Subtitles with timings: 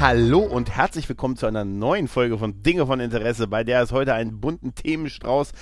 [0.00, 3.92] Hallo und herzlich willkommen zu einer neuen Folge von Dinge von Interesse, bei der es
[3.92, 5.52] heute einen bunten Themenstrauß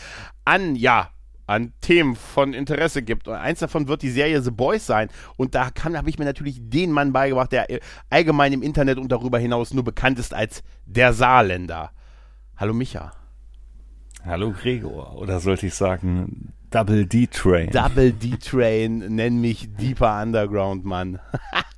[0.44, 1.10] an, ja,
[1.48, 3.26] an Themen von Interesse gibt.
[3.26, 5.08] Und eins davon wird die Serie The Boys sein.
[5.36, 7.66] Und da habe ich mir natürlich den Mann beigebracht, der
[8.10, 11.90] allgemein im Internet und darüber hinaus nur bekannt ist als der Saarländer.
[12.56, 13.10] Hallo Micha.
[14.24, 15.18] Hallo Gregor.
[15.18, 17.70] Oder sollte ich sagen, Double D-Train.
[17.70, 21.18] Double D-Train, nenn mich Deeper Underground, Mann.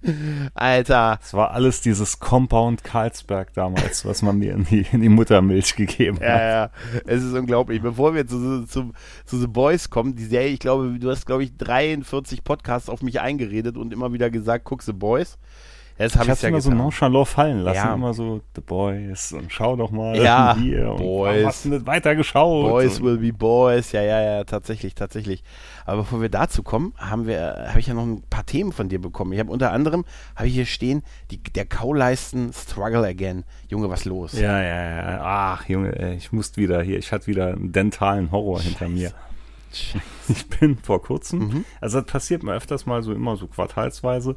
[0.55, 1.19] Alter.
[1.23, 5.77] Es war alles dieses Compound Karlsberg damals, was man mir in die, in die Muttermilch
[5.77, 6.27] gegeben hat.
[6.27, 6.71] Ja, ja,
[7.07, 7.83] es ist unglaublich.
[7.83, 8.93] Bevor wir zu, zu,
[9.27, 13.03] zu The Boys kommen, die Serie, ich glaube, du hast, glaube ich, 43 Podcasts auf
[13.03, 15.39] mich eingeredet und immer wieder gesagt, guck The Boys.
[16.01, 16.73] Jetzt habe ich es ja immer getan.
[16.73, 17.95] so nonchalant fallen lassen, ja.
[17.95, 21.45] immer so The Boys und schau doch mal ja, hier Boys.
[21.45, 22.71] hast du nicht weiter geschaut?
[22.71, 25.45] Boys will be Boys, ja, ja, ja, tatsächlich, tatsächlich.
[25.85, 28.89] Aber bevor wir dazu kommen, haben wir, habe ich ja noch ein paar Themen von
[28.89, 29.33] dir bekommen.
[29.35, 30.07] Ich habe unter anderem,
[30.37, 33.45] habe ich hier stehen, die, der Kauleisten Struggle Again.
[33.69, 34.33] Junge, was los?
[34.33, 35.21] Ja, ja, ja.
[35.23, 38.69] Ach, Junge, ich musste wieder hier, ich hatte wieder einen dentalen Horror Scheiße.
[38.69, 39.13] hinter mir.
[39.73, 40.01] Scheiße.
[40.29, 41.65] Ich bin vor kurzem, mhm.
[41.81, 44.37] also das passiert mir öfters mal so immer so quartalsweise,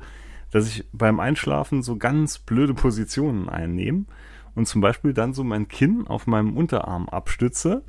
[0.53, 4.05] dass ich beim Einschlafen so ganz blöde Positionen einnehme
[4.53, 7.83] und zum Beispiel dann so mein Kinn auf meinem Unterarm abstütze,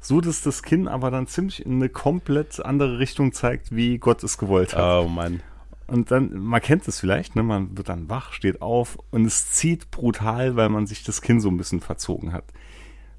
[0.00, 4.24] so dass das Kinn aber dann ziemlich in eine komplett andere Richtung zeigt, wie Gott
[4.24, 5.04] es gewollt hat.
[5.04, 5.42] Oh Mann.
[5.86, 7.44] Und dann, man kennt es vielleicht, ne?
[7.44, 11.40] man wird dann wach, steht auf und es zieht brutal, weil man sich das Kinn
[11.40, 12.44] so ein bisschen verzogen hat.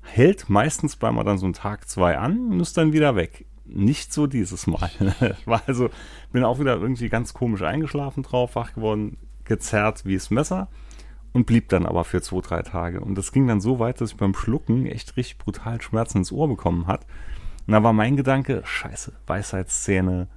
[0.01, 3.45] Hält meistens bei man dann so einen Tag, zwei an und ist dann wieder weg
[3.73, 4.89] nicht so dieses Mal.
[5.45, 5.89] War also,
[6.31, 10.67] bin auch wieder irgendwie ganz komisch eingeschlafen drauf, wach geworden, gezerrt wie das Messer
[11.33, 13.01] und blieb dann aber für zwei, drei Tage.
[13.01, 16.31] Und das ging dann so weit, dass ich beim Schlucken echt richtig brutal Schmerzen ins
[16.31, 17.05] Ohr bekommen hat.
[17.67, 20.27] Und da war mein Gedanke, scheiße, Weisheitszähne,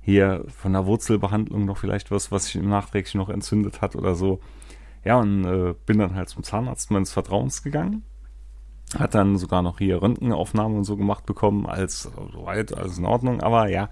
[0.00, 4.40] hier von der Wurzelbehandlung noch vielleicht was, was sich nachträglich noch entzündet hat oder so.
[5.04, 8.04] Ja, und äh, bin dann halt zum Zahnarzt meines Vertrauens gegangen
[8.96, 13.40] hat dann sogar noch hier Röntgenaufnahmen und so gemacht bekommen, als soweit, alles in Ordnung.
[13.40, 13.90] Aber ja,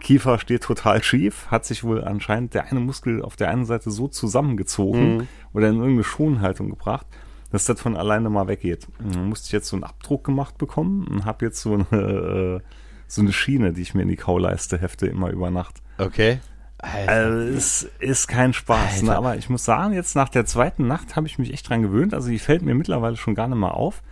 [0.00, 3.90] Kiefer steht total schief, hat sich wohl anscheinend der eine Muskel auf der einen Seite
[3.90, 5.28] so zusammengezogen mhm.
[5.52, 7.06] oder in irgendeine Schonhaltung gebracht,
[7.52, 8.88] dass das von alleine mal weggeht.
[8.98, 12.60] Dann musste ich jetzt so einen Abdruck gemacht bekommen und habe jetzt so eine, äh,
[13.06, 15.80] so eine Schiene, die ich mir in die Kauleiste hefte, immer über Nacht.
[15.98, 16.40] Okay.
[16.78, 17.12] Alter.
[17.12, 19.16] Also es ist kein Spaß, ne?
[19.16, 22.12] aber ich muss sagen, jetzt nach der zweiten Nacht habe ich mich echt dran gewöhnt.
[22.12, 24.02] Also die fällt mir mittlerweile schon gar nicht mehr auf.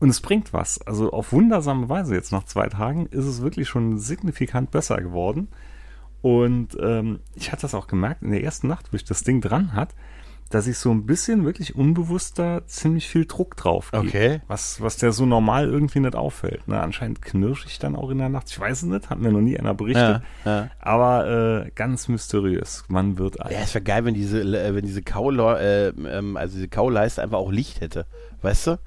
[0.00, 0.80] Und es bringt was.
[0.86, 5.48] Also auf wundersame Weise jetzt nach zwei Tagen ist es wirklich schon signifikant besser geworden.
[6.22, 9.40] Und ähm, ich hatte das auch gemerkt in der ersten Nacht, wo ich das Ding
[9.40, 9.94] dran hat,
[10.50, 14.06] dass ich so ein bisschen wirklich unbewusster ziemlich viel Druck drauf gebe.
[14.06, 14.40] Okay.
[14.48, 16.66] Was, was der so normal irgendwie nicht auffällt.
[16.66, 16.80] Ne?
[16.80, 18.50] Anscheinend knirsche ich dann auch in der Nacht.
[18.50, 20.22] Ich weiß es nicht, hat mir noch nie einer berichtet.
[20.44, 20.70] Ja, ja.
[20.80, 22.84] Aber äh, ganz mysteriös.
[22.88, 23.52] Man wird alt.
[23.52, 27.22] Ja, es wäre geil, wenn diese, äh, wenn diese Kaule, äh, ähm, also diese Kauleiste
[27.22, 28.06] einfach auch Licht hätte.
[28.42, 28.78] Weißt du?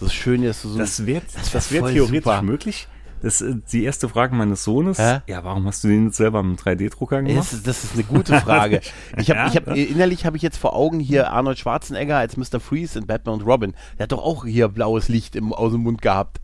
[0.00, 0.76] Das Schöne ist so.
[0.76, 2.42] Das wird, das, das wird theoretisch super.
[2.42, 2.88] möglich.
[3.22, 4.98] Das ist die erste Frage meines Sohnes.
[4.98, 5.20] Hä?
[5.26, 7.38] Ja, warum hast du den jetzt selber mit einem 3D-Drucker gemacht?
[7.38, 8.80] Das ist, das ist, eine gute Frage.
[9.18, 12.38] Ich hab, ja, ich hab, innerlich habe ich jetzt vor Augen hier Arnold Schwarzenegger als
[12.38, 12.60] Mr.
[12.60, 13.74] Freeze in Batman und Robin.
[13.98, 16.40] Der hat doch auch hier blaues Licht im, aus dem Mund gehabt.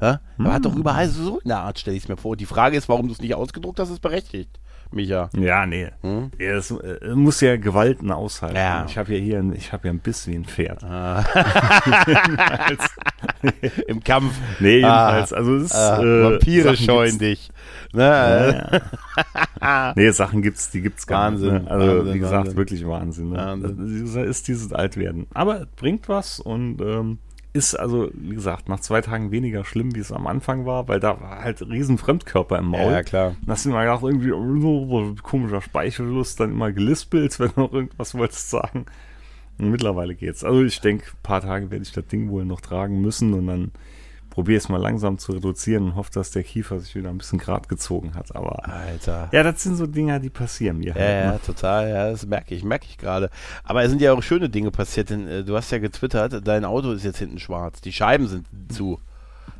[0.00, 0.20] Ja?
[0.36, 0.46] Hm.
[0.46, 2.36] Er hat doch überall so in der Art, stelle ich es mir vor.
[2.36, 4.58] Die Frage ist, warum du es nicht ausgedruckt hast, ist berechtigt.
[4.92, 5.28] Micha.
[5.36, 5.88] Ja, nee.
[6.02, 6.30] Hm?
[6.38, 8.56] Ja, es äh, muss ja Gewalten aushalten.
[8.56, 8.86] Ja.
[8.88, 10.82] Ich habe ja hier ein, ich habe ja ein Biss wie ein Pferd.
[10.84, 11.24] Ah.
[13.86, 14.34] Im Kampf.
[14.60, 15.32] Nee, jedenfalls.
[15.32, 15.36] Ah.
[15.36, 16.02] Also es ist, ah.
[16.02, 17.50] äh, Vampire scheuen dich.
[17.92, 18.82] Ne?
[19.60, 21.64] Ja, nee, Sachen gibt's, die gibt's gar Wahnsinn, nicht.
[21.64, 21.70] Ne?
[21.70, 22.56] Also Wahnsinn, wie gesagt, Wahnsinn.
[22.56, 23.30] wirklich Wahnsinn.
[23.30, 23.36] Ne?
[23.36, 24.04] Wahnsinn.
[24.04, 25.26] Das ist dieses Altwerden.
[25.34, 27.18] Aber es bringt was und ähm,
[27.56, 31.00] ist also, wie gesagt, nach zwei Tagen weniger schlimm, wie es am Anfang war, weil
[31.00, 32.92] da war halt riesen Fremdkörper im Maul.
[32.92, 33.34] Ja, klar.
[33.44, 37.72] Da hast du immer gedacht, irgendwie oh, komischer Speichelfluss, dann immer gelispelt, wenn du noch
[37.72, 38.86] irgendwas wolltest sagen.
[39.58, 40.44] Und mittlerweile geht's.
[40.44, 43.46] Also ich denke, ein paar Tage werde ich das Ding wohl noch tragen müssen und
[43.46, 43.72] dann
[44.36, 47.38] probiere es mal langsam zu reduzieren und hoffe, dass der Kiefer sich wieder ein bisschen
[47.38, 48.36] grad gezogen hat.
[48.36, 49.30] Aber Alter.
[49.32, 50.88] Ja, das sind so Dinger, die passieren mir.
[50.88, 51.40] Ja, halt, ja, ne?
[51.46, 51.88] total.
[51.88, 53.30] Ja, das merke ich, merke ich gerade.
[53.64, 56.66] Aber es sind ja auch schöne Dinge passiert, denn äh, du hast ja getwittert, dein
[56.66, 59.00] Auto ist jetzt hinten schwarz, die Scheiben sind zu.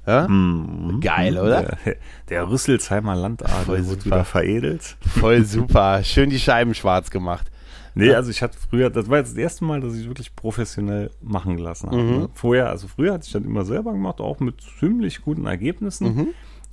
[0.07, 0.29] Ja?
[0.29, 1.63] Mm, Geil, oder?
[1.63, 1.97] Der,
[2.29, 4.99] der Rüsselsheimer Landadel wird wieder veredelt.
[5.01, 6.05] Voll super.
[6.05, 7.51] Schön die Scheiben schwarz gemacht.
[7.99, 11.11] Nee, also ich hatte früher, das war jetzt das erste Mal, dass ich wirklich professionell
[11.23, 12.03] machen gelassen habe.
[12.03, 12.11] Mhm.
[12.11, 12.29] Ne?
[12.35, 16.15] Vorher, also früher hatte ich das immer selber gemacht, auch mit ziemlich guten Ergebnissen.
[16.15, 16.29] Mhm.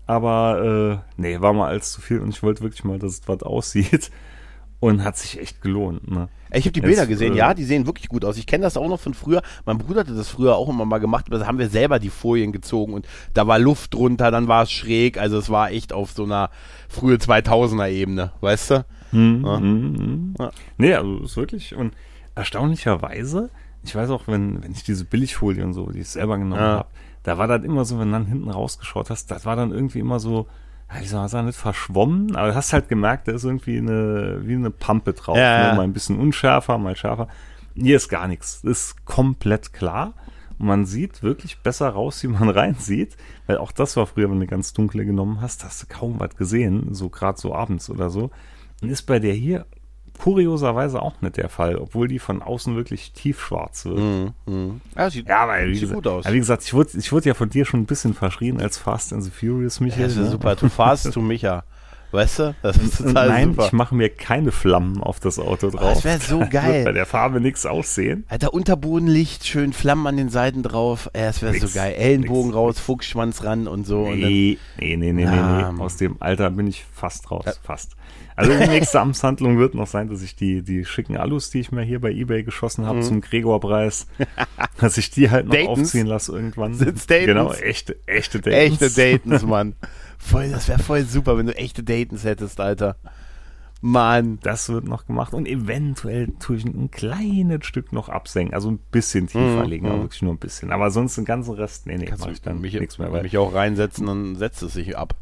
[0.06, 3.28] Aber äh, nee, war mal alles zu viel und ich wollte wirklich mal, dass es
[3.28, 4.12] was aussieht.
[4.82, 6.12] Und hat sich echt gelohnt.
[6.12, 6.28] Ne?
[6.52, 8.36] Ich habe die Jetzt, Bilder gesehen, äh, ja, die sehen wirklich gut aus.
[8.36, 9.42] Ich kenne das auch noch von früher.
[9.66, 12.10] Mein Bruder hatte das früher auch immer mal gemacht, aber da haben wir selber die
[12.10, 15.18] Folien gezogen und da war Luft drunter, dann war es schräg.
[15.18, 16.50] Also es war echt auf so einer
[16.90, 18.86] frühe 2000er Ebene, weißt du?
[19.14, 19.60] Mhm, Ja.
[19.60, 20.34] mhm.
[20.40, 20.52] Ja.
[20.78, 21.94] Nee, also ist wirklich und
[22.36, 23.50] erstaunlicherweise,
[23.84, 26.76] ich weiß auch, wenn, wenn ich diese Billigfolie und so, die ich selber genommen Ja.
[26.80, 26.90] habe,
[27.24, 30.00] da war das immer so, wenn du dann hinten rausgeschaut hast, das war dann irgendwie
[30.00, 30.48] immer so,
[31.02, 34.54] ich soll mal nicht verschwommen, aber du hast halt gemerkt, da ist irgendwie eine, wie
[34.56, 35.76] eine Pampe drauf, Ja, ne?
[35.78, 37.28] mal ein bisschen unschärfer, mal schärfer.
[37.76, 40.14] Hier ist gar nichts, das ist komplett klar.
[40.60, 43.18] Und man sieht wirklich besser raus, wie man reinsieht,
[43.48, 46.36] weil auch das war früher, wenn du ganz dunkle genommen hast, hast du kaum was
[46.36, 48.30] gesehen, so gerade so abends oder so.
[48.84, 49.66] Und ist bei der hier
[50.20, 54.00] kurioserweise auch nicht der Fall, obwohl die von außen wirklich tiefschwarz wird.
[54.00, 54.34] Mhm.
[54.46, 54.82] Mhm.
[54.96, 56.26] Ja, sieht, Ja, wie sieht gesagt, gut aus.
[56.26, 58.78] Ja, wie gesagt, ich wurde, ich wurde ja von dir schon ein bisschen verschrien als
[58.78, 60.02] Fast and the Furious, Michael.
[60.02, 60.32] Ja, das ist ne?
[60.32, 60.56] super.
[60.56, 61.64] Du fahrst zu Micha.
[62.14, 62.56] Weißt du?
[62.62, 63.66] Das ist total Nein, super.
[63.66, 65.96] ich mache mir keine Flammen auf das Auto drauf.
[65.96, 66.74] das wär so geil.
[66.76, 68.24] Wird bei der Farbe nichts aussehen.
[68.30, 71.10] Alter, Unterbodenlicht, schön Flammen an den Seiten drauf.
[71.16, 71.94] Ja, das wäre so geil.
[71.98, 74.04] Ellenbogen nix, raus, Fuchsschwanz ran und so.
[74.04, 75.82] Und dann, Nee, nee, nee, nee, nee, Ah, nee.
[75.82, 77.46] Aus dem Alter bin ich fast raus.
[77.64, 77.94] Fast.
[78.36, 81.72] Also die nächste Amtshandlung wird noch sein, dass ich die, die schicken Alus, die ich
[81.72, 82.88] mir hier bei Ebay geschossen Mhm.
[82.88, 84.06] habe, zum Gregor-Preis,
[84.80, 85.80] dass ich die halt noch Daytons?
[85.82, 86.76] aufziehen lasse irgendwann.
[86.76, 87.26] Sind's Daytons?
[87.28, 88.82] Genau, echte, echte Daytons.
[88.84, 89.74] echte Datens, Mann.
[90.24, 92.96] Voll, das wäre voll super, wenn du echte Datens hättest, Alter.
[93.82, 94.40] Mann.
[94.42, 98.80] Das wird noch gemacht und eventuell tue ich ein kleines Stück noch absenken, also ein
[98.92, 100.02] bisschen tiefer Mhm, legen, aber mhm.
[100.04, 100.72] wirklich nur ein bisschen.
[100.72, 103.12] Aber sonst den ganzen Rest, nee, nee, Kannst mach ich dann mich, nichts mehr.
[103.12, 105.16] Weil, mich auch reinsetzen, dann setzt es sich ab.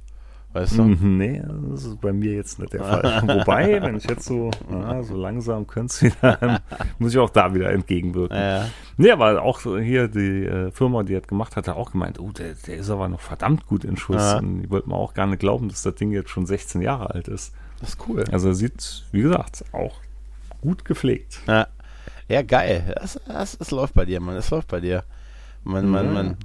[0.53, 0.83] Weißt du?
[0.83, 3.21] Mhm, nee, das ist bei mir jetzt nicht der Fall.
[3.25, 6.62] Wobei, wenn ich jetzt so, na, so langsam könnte es wieder,
[7.00, 8.38] muss ich auch da wieder entgegenwirken.
[8.38, 8.68] Ja.
[8.98, 12.31] Nee, aber auch hier die äh, Firma, die das gemacht hat, hat auch gemeint, oh,
[12.31, 14.18] der, der ist aber noch verdammt gut in Schuss.
[14.18, 14.39] Ja.
[14.39, 17.12] Und ich wollte mir auch gar nicht glauben, dass das Ding jetzt schon 16 Jahre
[17.12, 17.53] alt ist.
[17.80, 18.25] Das ist cool.
[18.31, 19.95] Also er sieht, wie gesagt, auch
[20.59, 21.39] gut gepflegt.
[21.48, 21.68] Ja,
[22.27, 22.94] ja geil.
[23.00, 24.36] Das, das, das läuft bei dir, Mann.
[24.36, 25.03] Das läuft bei dir.
[25.63, 26.12] Mann, Mann, Ja.
[26.12, 26.38] Mann.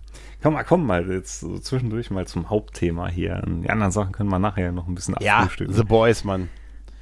[0.46, 3.42] Komm mal, komm mal jetzt so zwischendurch mal zum Hauptthema hier.
[3.44, 5.74] Die anderen Sachen können wir nachher noch ein bisschen Ja, abfrühstücken.
[5.74, 6.50] The Boys, Mann.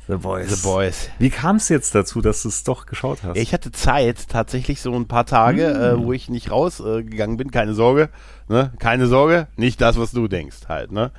[0.08, 0.48] The Boys.
[0.48, 1.10] The Boys.
[1.18, 3.36] Wie kam es jetzt dazu, dass du es doch geschaut hast?
[3.36, 7.50] Ich hatte Zeit, tatsächlich so ein paar Tage, äh, wo ich nicht rausgegangen äh, bin.
[7.50, 8.08] Keine Sorge,
[8.48, 8.72] ne?
[8.78, 11.12] Keine Sorge, nicht das, was du denkst halt, ne?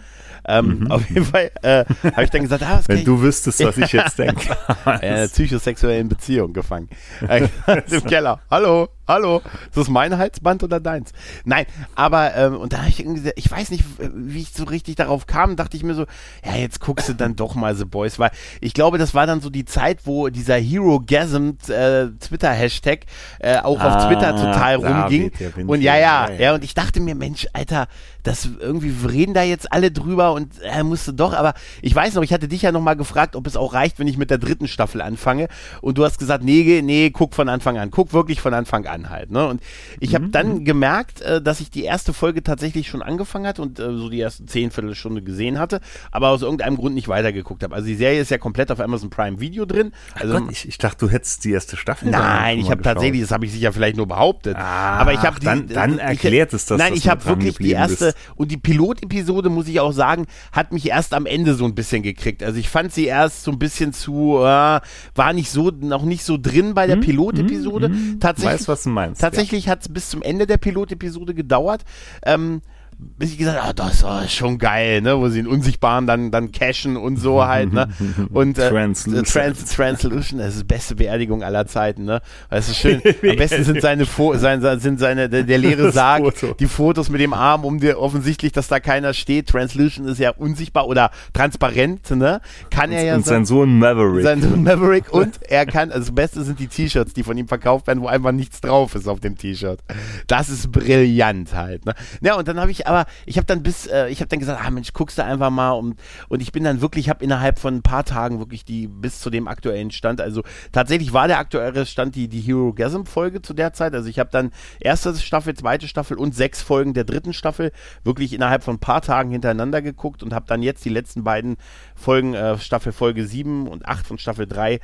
[0.48, 3.78] Ähm, Auf jeden Fall äh, habe ich dann gesagt, ah, was Wenn du wüsstest, was
[3.78, 4.58] ich jetzt denke.
[4.86, 6.90] in einer psychosexuellen Beziehung gefangen.
[7.28, 7.50] Äh,
[7.92, 8.40] Im Keller.
[8.50, 9.42] Hallo, hallo.
[9.66, 11.12] Ist das mein Halsband oder deins?
[11.44, 11.66] Nein,
[11.96, 14.96] aber ähm, und da habe ich irgendwie, gesagt, ich weiß nicht, wie ich so richtig
[14.96, 16.06] darauf kam, dachte ich mir so,
[16.46, 18.32] ja, jetzt guckst du dann doch mal The Boys, weil
[18.62, 23.06] ich glaube, das war dann so die Zeit, wo dieser Hero-Gasm äh, Twitter-Hashtag
[23.40, 25.32] äh, auch auf Ah, Twitter total da rumging.
[25.68, 27.88] Und ja, ja, ja, Ja, und ich dachte mir, Mensch, Alter,
[28.24, 32.24] das irgendwie reden da jetzt alle drüber und er musste doch, aber ich weiß noch,
[32.24, 34.40] ich hatte dich ja noch mal gefragt, ob es auch reicht, wenn ich mit der
[34.40, 35.48] dritten Staffel anfange
[35.82, 38.95] und du hast gesagt, nee, nee, guck von Anfang an, guck wirklich von Anfang an
[39.10, 39.48] halt, ne?
[39.48, 39.62] Und
[40.00, 40.16] ich Mhm.
[40.16, 43.94] habe dann gemerkt, äh, dass ich die erste Folge tatsächlich schon angefangen hatte und äh,
[43.96, 45.82] so die ersten zehn Viertelstunde gesehen hatte,
[46.12, 47.76] aber aus irgendeinem Grund nicht weitergeguckt habe.
[47.76, 49.92] Also die Serie ist ja komplett auf Amazon Prime Video drin.
[50.20, 53.32] Also Gott, ich, ich dachte, du hättest die erste Staffel Nein, ich habe tatsächlich, das
[53.32, 54.56] habe ich sicher vielleicht nur behauptet.
[54.58, 57.58] Ah, aber ich habe dann- dann ich- erklärt es, dass Nein, das ich habe wirklich
[57.58, 58.18] die erste bist.
[58.36, 62.04] und die Pilotepisode muss ich auch sagen, hat mich erst am Ende so ein bisschen
[62.04, 62.44] gekriegt.
[62.44, 64.80] Also ich fand sie erst so ein bisschen zu, äh,
[65.16, 67.92] war nicht so, noch nicht so drin bei der Pilotepisode.
[68.20, 69.22] Tatsächlich, Weiß, was du meinst.
[69.22, 71.84] Tatsächlich hat es bis zum Ende der Pilotepisode gedauert.
[72.24, 72.62] Ähm,
[72.98, 76.32] bis ich gesagt habe, ah, das war schon geil, ne, wo sie den Unsichtbaren dann,
[76.32, 77.88] dann cashen und so halt, ne,
[78.32, 79.28] und äh, Translucent.
[79.32, 83.64] Trans Translution, das ist die beste Beerdigung aller Zeiten, ne, das ist schön, am besten
[83.64, 86.54] sind seine, Fo sein, sind seine, der, der leere Sarg, Foto.
[86.60, 90.32] die Fotos mit dem Arm, um dir offensichtlich, dass da keiner steht, Translution ist ja
[90.32, 94.24] unsichtbar oder transparent, ne, kann er ja Und sein- sein Sohn Maverick.
[94.24, 97.48] sein Sohn Maverick und er kann, also das Beste sind die T-Shirts, die von ihm
[97.48, 99.80] verkauft werden, wo einfach nichts drauf ist auf dem T-Shirt.
[100.28, 101.86] Das ist brillant halt.
[101.86, 101.94] Ne?
[102.22, 102.95] Ja, und dann habe ich aber,
[103.26, 105.72] ich habe dann bis, äh, ich habe dann gesagt, ah Mensch, guckst du einfach mal
[105.72, 106.00] und,
[106.30, 109.30] und ich bin dann wirklich, habe innerhalb von ein paar Tagen wirklich die, bis zu
[109.30, 113.54] dem aktuellen Stand, also tatsächlich war der aktuelle Stand die, die Hero Gasm Folge zu
[113.54, 117.34] der Zeit, also ich habe dann erste Staffel, zweite Staffel und sechs Folgen der dritten
[117.34, 117.72] Staffel
[118.04, 121.58] wirklich innerhalb von ein paar Tagen hintereinander geguckt und habe dann jetzt die letzten beiden
[121.96, 124.80] Folgen, äh, Staffel Folge 7 und 8 von Staffel 3,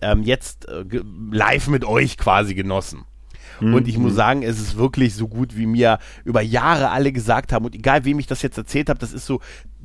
[0.00, 0.84] ähm, jetzt äh,
[1.30, 3.04] live mit euch quasi genossen.
[3.60, 7.52] Und ich muss sagen, es ist wirklich so gut, wie mir über Jahre alle gesagt
[7.52, 7.64] haben.
[7.64, 9.40] Und egal, wem ich das jetzt erzählt habe, das ist so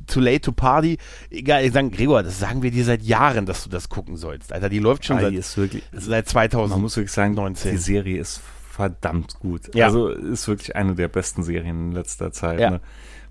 [0.06, 0.98] Too Late to Party.
[1.30, 4.52] Egal, ich sage, Gregor, das sagen wir dir seit Jahren, dass du das gucken sollst.
[4.52, 6.70] Alter, die läuft schon seit, ist wirklich, seit 2000.
[6.70, 7.72] man muss wirklich sagen, 19.
[7.72, 8.40] die Serie ist
[8.70, 9.74] verdammt gut.
[9.74, 9.86] Ja.
[9.86, 12.60] Also ist wirklich eine der besten Serien in letzter Zeit.
[12.60, 12.70] Ja.
[12.70, 12.80] Ne?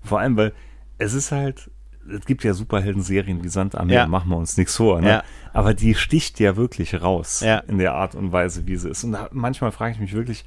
[0.02, 0.52] Vor allem, weil
[0.98, 1.70] es ist halt,
[2.18, 4.06] es gibt ja Superhelden-Serien wie Sand am Meer, Ja.
[4.06, 5.00] machen wir uns nichts vor.
[5.00, 5.08] Ne?
[5.08, 5.22] Ja.
[5.52, 7.58] Aber die sticht ja wirklich raus Ja.
[7.58, 9.04] in der Art und Weise, wie sie ist.
[9.04, 10.44] Und da, manchmal frage ich mich wirklich,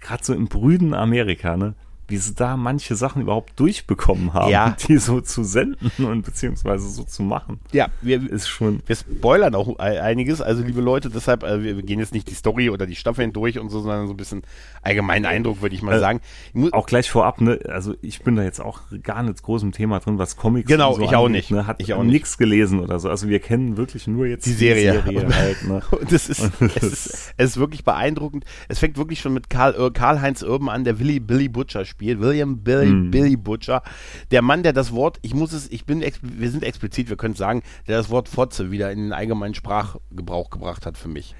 [0.00, 1.74] gerade so im brüden Amerika, ne?
[2.12, 4.76] Wie sie da manche Sachen überhaupt durchbekommen haben, Ja.
[4.86, 7.58] die so zu senden und beziehungsweise so zu machen.
[7.72, 11.98] ja, wir, Ist schon wir spoilern auch einiges, also liebe Leute, deshalb, äh, wir, gehen
[11.98, 14.42] jetzt nicht die Story oder die Staffeln durch und so, sondern so ein bisschen
[14.82, 16.20] allgemeinen Eindruck, würde ich mal Äh, sagen.
[16.48, 19.62] Ich muss, auch gleich vorab, ne, also ich bin da jetzt auch gar nicht groß
[19.62, 21.50] im Thema drin, was Comics Genau, so ich auch nicht.
[21.50, 22.12] Ne, hat Ich auch nicht.
[22.12, 23.08] nichts gelesen oder so.
[23.08, 25.02] Also wir kennen wirklich nur jetzt Die Serie.
[25.34, 25.80] halt, ne?
[25.90, 28.44] Und es ist, Und es ist, es ist wirklich beeindruckend.
[28.68, 32.01] Es fängt wirklich schon mit Karl, äh, Karl-Heinz Urban an, der Willy, Billy Butcher spielt.
[32.06, 33.10] William Billy, Mhm.
[33.10, 33.82] Billy Butcher.
[34.30, 37.32] Der Mann, der das Wort, ich muss es, ich bin, wir sind explizit, wir können
[37.32, 41.34] es sagen, der das Wort Fotze wieder in den allgemeinen Sprachgebrauch gebracht hat für mich.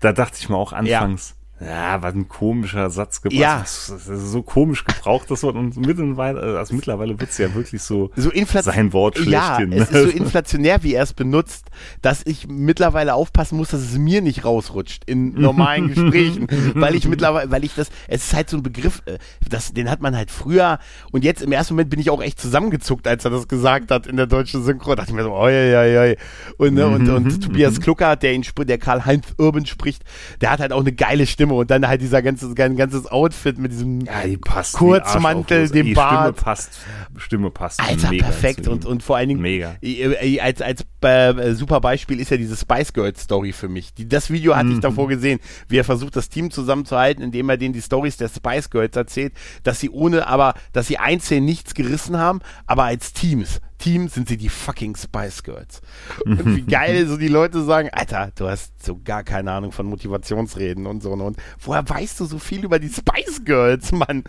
[0.00, 3.40] Da dachte ich mir auch anfangs, ja, was ein komischer Satz gebraucht.
[3.40, 3.60] Ja.
[3.60, 5.56] Das ist so komisch gebraucht, das Wort.
[5.56, 9.72] Und mittlerweile, also mittlerweile wird's ja wirklich so, So sein Wort Ja, schlechthin.
[9.72, 9.98] es ne?
[9.98, 11.66] ist so inflationär, wie er es benutzt,
[12.02, 17.08] dass ich mittlerweile aufpassen muss, dass es mir nicht rausrutscht in normalen Gesprächen, weil ich
[17.08, 20.14] mittlerweile, weil ich das, es ist halt so ein Begriff, äh, das, den hat man
[20.14, 20.78] halt früher
[21.10, 24.06] und jetzt im ersten Moment bin ich auch echt zusammengezuckt, als er das gesagt hat
[24.06, 26.16] in der deutschen Synchro, dachte ich mir so, oi, oi, oi.
[26.58, 30.02] Und, ne, und, und Tobias Klucker, der ihn der Karl-Heinz Urban spricht,
[30.40, 33.72] der hat halt auch eine geile Stimme und dann halt dieser ganze, ganzes Outfit mit
[33.72, 36.20] diesem ja, die Kurzmantel, dem die Bart.
[36.20, 36.80] Stimme passt,
[37.16, 37.80] Stimme passt.
[37.80, 38.68] Alter, perfekt.
[38.68, 39.76] Und, und vor allen Dingen, Mega.
[39.82, 43.94] äh, äh, als, äh, super Beispiel ist ja diese Spice Girls Story für mich.
[43.94, 47.56] Die, das Video hatte ich davor gesehen, wie er versucht, das Team zusammenzuhalten, indem er
[47.56, 49.32] denen die Stories der Spice Girls erzählt,
[49.62, 53.60] dass sie ohne, aber, dass sie einzeln nichts gerissen haben, aber als Teams.
[53.78, 55.80] Team sind sie die fucking Spice Girls.
[56.24, 59.86] Und wie geil so die Leute sagen, Alter, du hast so gar keine Ahnung von
[59.86, 61.12] Motivationsreden und so.
[61.12, 64.24] Und woher weißt du so viel über die Spice Girls, Mann?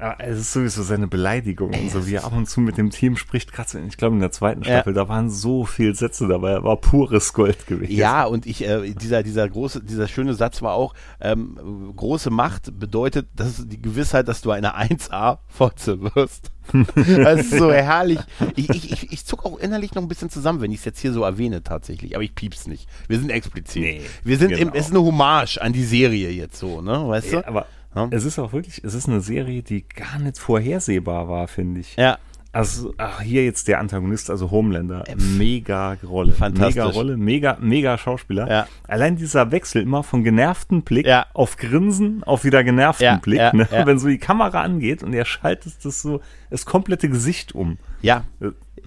[0.00, 2.90] Ja, es ist sowieso seine Beleidigung und so, wie er ab und zu mit dem
[2.90, 3.52] Team spricht.
[3.52, 4.66] Gerade, so ich glaube, in der zweiten Ja.
[4.76, 7.92] Staffel, da waren so viele Sätze dabei, er war pures Gold gewesen.
[7.92, 12.78] Ja, und ich, äh, dieser, dieser große, dieser schöne Satz war auch, ähm, große Macht
[12.78, 16.52] bedeutet, das ist die Gewissheit, dass du eine 1A-Fotze wirst.
[16.94, 18.18] das ist so herrlich.
[18.54, 21.00] Ich, ich, ich, ich zuck auch innerlich noch ein bisschen zusammen, wenn ich es jetzt
[21.00, 22.14] hier so erwähne tatsächlich.
[22.14, 22.88] Aber ich piep's nicht.
[23.08, 23.82] Wir sind explizit.
[23.82, 24.72] Nee, Wir sind im, genau.
[24.74, 27.08] es ist eine Hommage an die Serie jetzt so, ne?
[27.08, 27.48] Weißt Ja, du?
[27.48, 28.06] aber Ja.
[28.10, 31.96] es ist auch wirklich, es ist eine Serie, die gar nicht vorhersehbar war, finde ich.
[31.96, 32.18] Ja.
[32.50, 35.04] Also, ach, hier jetzt der Antagonist, also Homelander,
[35.36, 36.32] mega Rolle.
[36.32, 36.76] Fantastisch.
[36.76, 38.48] Mega Rolle, mega, mega Schauspieler.
[38.50, 38.66] Ja.
[38.86, 41.26] Allein dieser Wechsel immer von genervten Blick Ja.
[41.34, 43.68] auf Grinsen, auf wieder genervten Ja, Blick, ja, ne?
[43.84, 47.76] wenn so die Kamera angeht und er schaltet das so, das komplette Gesicht um.
[48.00, 48.24] Ja.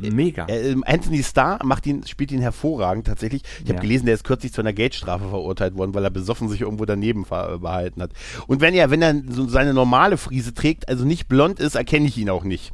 [0.03, 0.45] Äh, Mega.
[0.45, 3.43] Äh, ähm, Anthony Starr macht ihn, spielt ihn hervorragend tatsächlich.
[3.59, 3.79] Ich habe Ja.
[3.81, 7.25] gelesen, der ist kürzlich zu einer Geldstrafe verurteilt worden, weil er besoffen sich irgendwo daneben
[7.25, 8.11] ver behalten hat.
[8.47, 12.07] Und wenn er, wenn er so seine normale Frise trägt, also nicht blond ist, erkenne
[12.07, 12.73] ich ihn auch nicht.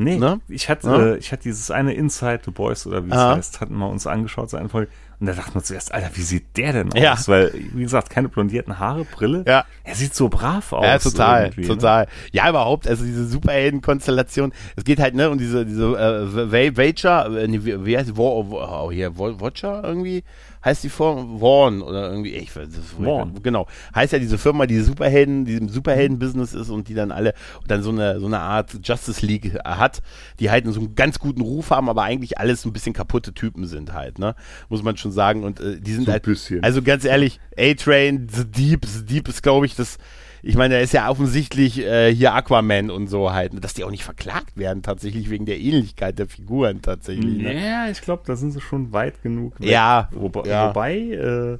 [0.00, 0.40] Nee, Ne?
[0.48, 1.06] ich hatte, Ja.
[1.14, 4.06] äh, ich hatte dieses eine Inside the Boys oder wie es heißt, hatten wir uns
[4.06, 4.90] angeschaut, so eine Folge.
[5.20, 7.14] Und da dachten wir zuerst, Alter, wie sieht der denn Ja.
[7.14, 7.26] aus?
[7.26, 9.44] Weil, wie gesagt, keine blondierten Haare, Brille.
[9.48, 9.64] Ja.
[9.82, 10.84] Er sieht so brav aus.
[10.84, 11.66] Ja, total, Ne?
[11.66, 12.06] total.
[12.30, 14.52] Ja, überhaupt, also diese Superhelden-Konstellation.
[14.76, 18.16] Es geht halt, ne, und diese, diese äh, Va- Vager, äh, wie, heißt die?
[18.16, 20.22] Wo, wo, oh, hier, Watcher irgendwie?
[20.64, 21.40] Heißt die Form?
[21.40, 23.40] Vaughn oder irgendwie, ich weiß das Vaughn.
[23.42, 23.66] Genau.
[23.94, 27.70] Heißt ja diese Firma, die Superhelden, die im Superhelden-Business ist und die dann alle und
[27.70, 30.00] dann so eine, so eine Art Justice League hat,
[30.40, 33.32] die halt so einen ganz guten Ruf haben, aber eigentlich alles so ein bisschen kaputte
[33.32, 34.34] Typen sind halt, ne?
[34.68, 35.44] Muss man schon sagen.
[35.44, 36.22] Und äh, die sind So ein halt.
[36.24, 36.62] bisschen.
[36.62, 39.98] Also ganz ehrlich, A-Train, The Deep, The Deep ist, glaube ich, das.
[40.42, 43.90] Ich meine, er ist ja offensichtlich äh, hier Aquaman und so halt, dass die auch
[43.90, 47.38] nicht verklagt werden tatsächlich wegen der Ähnlichkeit der Figuren tatsächlich.
[47.42, 47.54] Ne?
[47.64, 49.58] Ja, ich glaube, da sind sie schon weit genug.
[49.60, 49.68] weg.
[49.70, 50.68] Ja, Wobei, ja.
[50.68, 51.58] wobei, äh,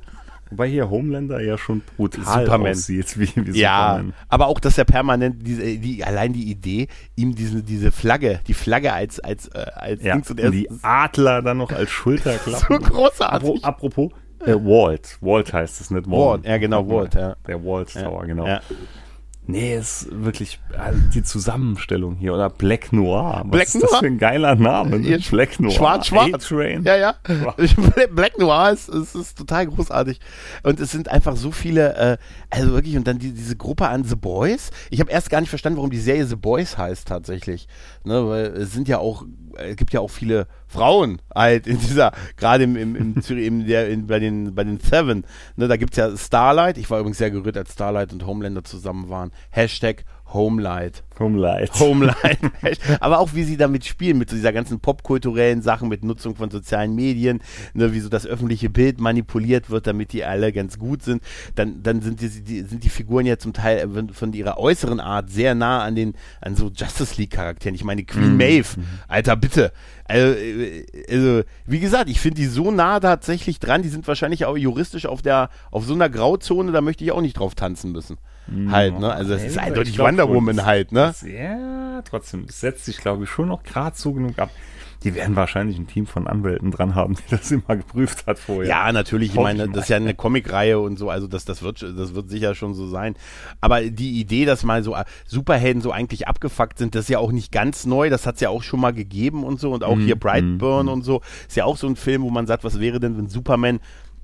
[0.51, 2.71] wobei hier Homelander ja schon brutal Superman.
[2.73, 4.15] aussieht, wie, wie Ja, Superman.
[4.29, 8.55] aber auch, dass er permanent diese, die, allein die Idee, ihm diese, diese Flagge, die
[8.55, 12.55] Flagge als, als, äh, als Ja, Dings und er die Adler dann noch als Schulterklappen.
[12.69, 13.49] so großartig.
[13.51, 14.13] Apro- Apropos,
[14.45, 15.19] äh, Walt.
[15.21, 16.11] Walt heißt es nicht.
[16.11, 17.37] Walt, ja, genau, Walt, ja.
[17.47, 18.47] Der Walt Tower, genau.
[18.47, 18.61] Ja.
[19.51, 22.35] Nee, ist wirklich also die Zusammenstellung hier.
[22.35, 23.45] Oder Black Noir.
[23.45, 24.01] Was Black ist das Noir?
[24.01, 24.99] für ein geiler Name?
[24.99, 25.19] Ne?
[25.31, 25.73] Black Noir.
[25.73, 26.35] Schwarz, schwarz.
[26.35, 26.85] A-Train.
[26.85, 27.15] Ja, ja.
[28.11, 30.21] Black Noir ist, ist, ist total großartig.
[30.65, 32.17] Und es sind einfach so viele, äh,
[32.51, 34.71] also wirklich, und dann die, diese Gruppe an The Boys.
[34.91, 37.69] Ich habe erst gar nicht verstanden, warum die Serie The Boys heißt tatsächlich.
[38.05, 39.25] Ne, weil es sind ja auch,
[39.57, 43.67] es gibt ja auch viele Frauen halt in dieser, gerade im, im, im, Zürich- im
[43.67, 45.25] der, in, bei den, bei den Seven.
[45.57, 46.79] Ne, da gibt's ja Starlight.
[46.79, 49.33] Ich war übrigens sehr gerührt, als Starlight und Homelander zusammen waren.
[49.51, 51.05] Hashtag Homelight.
[51.19, 51.81] Homelight.
[51.81, 52.39] Homelight.
[53.01, 56.51] Aber auch wie sie damit spielen, mit so dieser ganzen popkulturellen Sachen, mit Nutzung von
[56.51, 57.41] sozialen Medien,
[57.73, 61.23] ne, wie so das öffentliche Bild manipuliert wird, damit die alle ganz gut sind.
[61.55, 65.01] Dann, dann sind die, die, sind die Figuren ja zum Teil äh, von ihrer äußeren
[65.01, 67.75] Art sehr nah an den, an so Justice League Charakteren.
[67.75, 68.37] Ich meine, Queen mhm.
[68.37, 68.69] Maeve,
[69.09, 69.73] Alter, bitte.
[70.09, 74.47] Also, äh, also wie gesagt, ich finde die so nah tatsächlich dran, die sind wahrscheinlich
[74.47, 77.93] auch juristisch auf der, auf so einer Grauzone, da möchte ich auch nicht drauf tanzen
[77.93, 78.17] müssen.
[78.47, 78.73] Mhm.
[78.73, 79.13] Halt, ne?
[79.13, 81.15] Also es ist eindeutig Wonder Woman halt, ne?
[81.27, 84.51] Ja, trotzdem, es setzt sich, glaube ich, schon noch gerade so genug ab.
[85.05, 88.69] Die werden wahrscheinlich ein Team von Anwälten dran haben, die das immer geprüft hat vorher.
[88.69, 89.31] Ja, natürlich.
[89.31, 92.31] Ich meine, das ist ja eine Comicreihe und so, also das, das wird, das wird
[92.31, 93.15] sicher schon so sein.
[93.61, 97.33] Aber die Idee, dass mal so Superhelden so eigentlich abgefuckt sind, das ist ja auch
[97.33, 98.11] nicht ganz neu.
[98.11, 99.73] Das hat es ja auch schon mal gegeben und so.
[99.73, 101.21] Und auch mm, hier Brightburn mm, und so.
[101.47, 103.81] Ist ja auch so ein Film, wo man sagt, was wäre denn, wenn Superman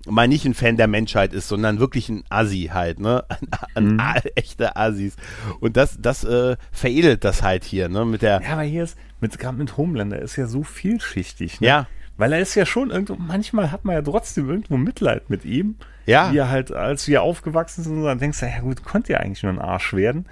[0.07, 3.25] mal nicht ein Fan der Menschheit ist, sondern wirklich ein Assi halt, ne?
[3.75, 4.31] Ein, ein mhm.
[4.35, 5.17] echter Assis.
[5.61, 8.05] Und das, das äh, veredelt das halt hier, ne?
[8.05, 8.41] Mit der.
[8.43, 11.67] Ja, aber hier ist, mit, gerade mit Homelander ist ja so vielschichtig, ne?
[11.67, 11.87] Ja.
[12.19, 15.77] Weil er ist ja schon irgendwo, manchmal hat man ja trotzdem irgendwo Mitleid mit ihm.
[16.05, 16.31] Ja.
[16.31, 19.43] Wie er halt, als wir aufgewachsen sind, dann denkst du, ja gut, konnte ja eigentlich
[19.43, 20.27] nur ein Arsch werden.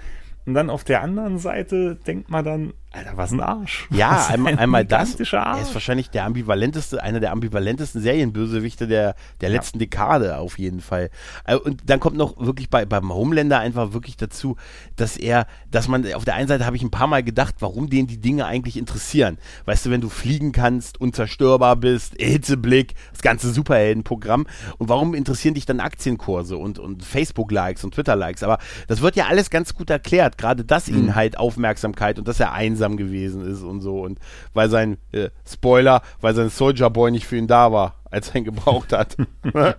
[0.45, 3.87] Und dann auf der anderen Seite denkt man dann, Alter, was ein Arsch.
[3.89, 5.19] Ja, einmal, ein einmal das.
[5.19, 5.33] Arsch.
[5.33, 9.55] Er ist wahrscheinlich der ambivalenteste, einer der ambivalentesten Serienbösewichte der, der ja.
[9.55, 11.09] letzten Dekade auf jeden Fall.
[11.45, 14.57] Äh, und dann kommt noch wirklich bei, beim Homelander einfach wirklich dazu,
[14.95, 17.89] dass er, dass man, auf der einen Seite habe ich ein paar Mal gedacht, warum
[17.89, 19.39] den die Dinge eigentlich interessieren.
[19.65, 24.45] Weißt du, wenn du fliegen kannst, unzerstörbar bist, Hitzeblick, das ganze Superheldenprogramm.
[24.77, 28.43] Und warum interessieren dich dann Aktienkurse und, und Facebook-Likes und Twitter-Likes?
[28.43, 30.37] Aber das wird ja alles ganz gut erklärt.
[30.37, 30.97] Gerade das mhm.
[30.97, 34.01] ihnen halt Aufmerksamkeit und dass er einsam einsam gewesen ist und so.
[34.01, 34.19] Und
[34.53, 38.37] weil sein, äh, Spoiler, weil sein Soldier Boy nicht für ihn da war, als er
[38.37, 39.17] ihn gebraucht hat.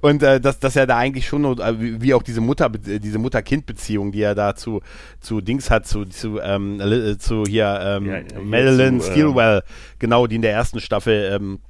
[0.00, 3.18] und äh, dass, dass er da eigentlich schon, äh, wie auch diese Mutter, äh, diese
[3.18, 4.80] Mutter-Kind-Beziehung, die er da zu,
[5.20, 9.58] zu Dings hat, zu, zu, ähm, äh, zu hier, ähm, ja, ja, Madeline zu, Steelwell,
[9.58, 9.62] äh,
[9.98, 11.60] genau, die in der ersten Staffel ähm,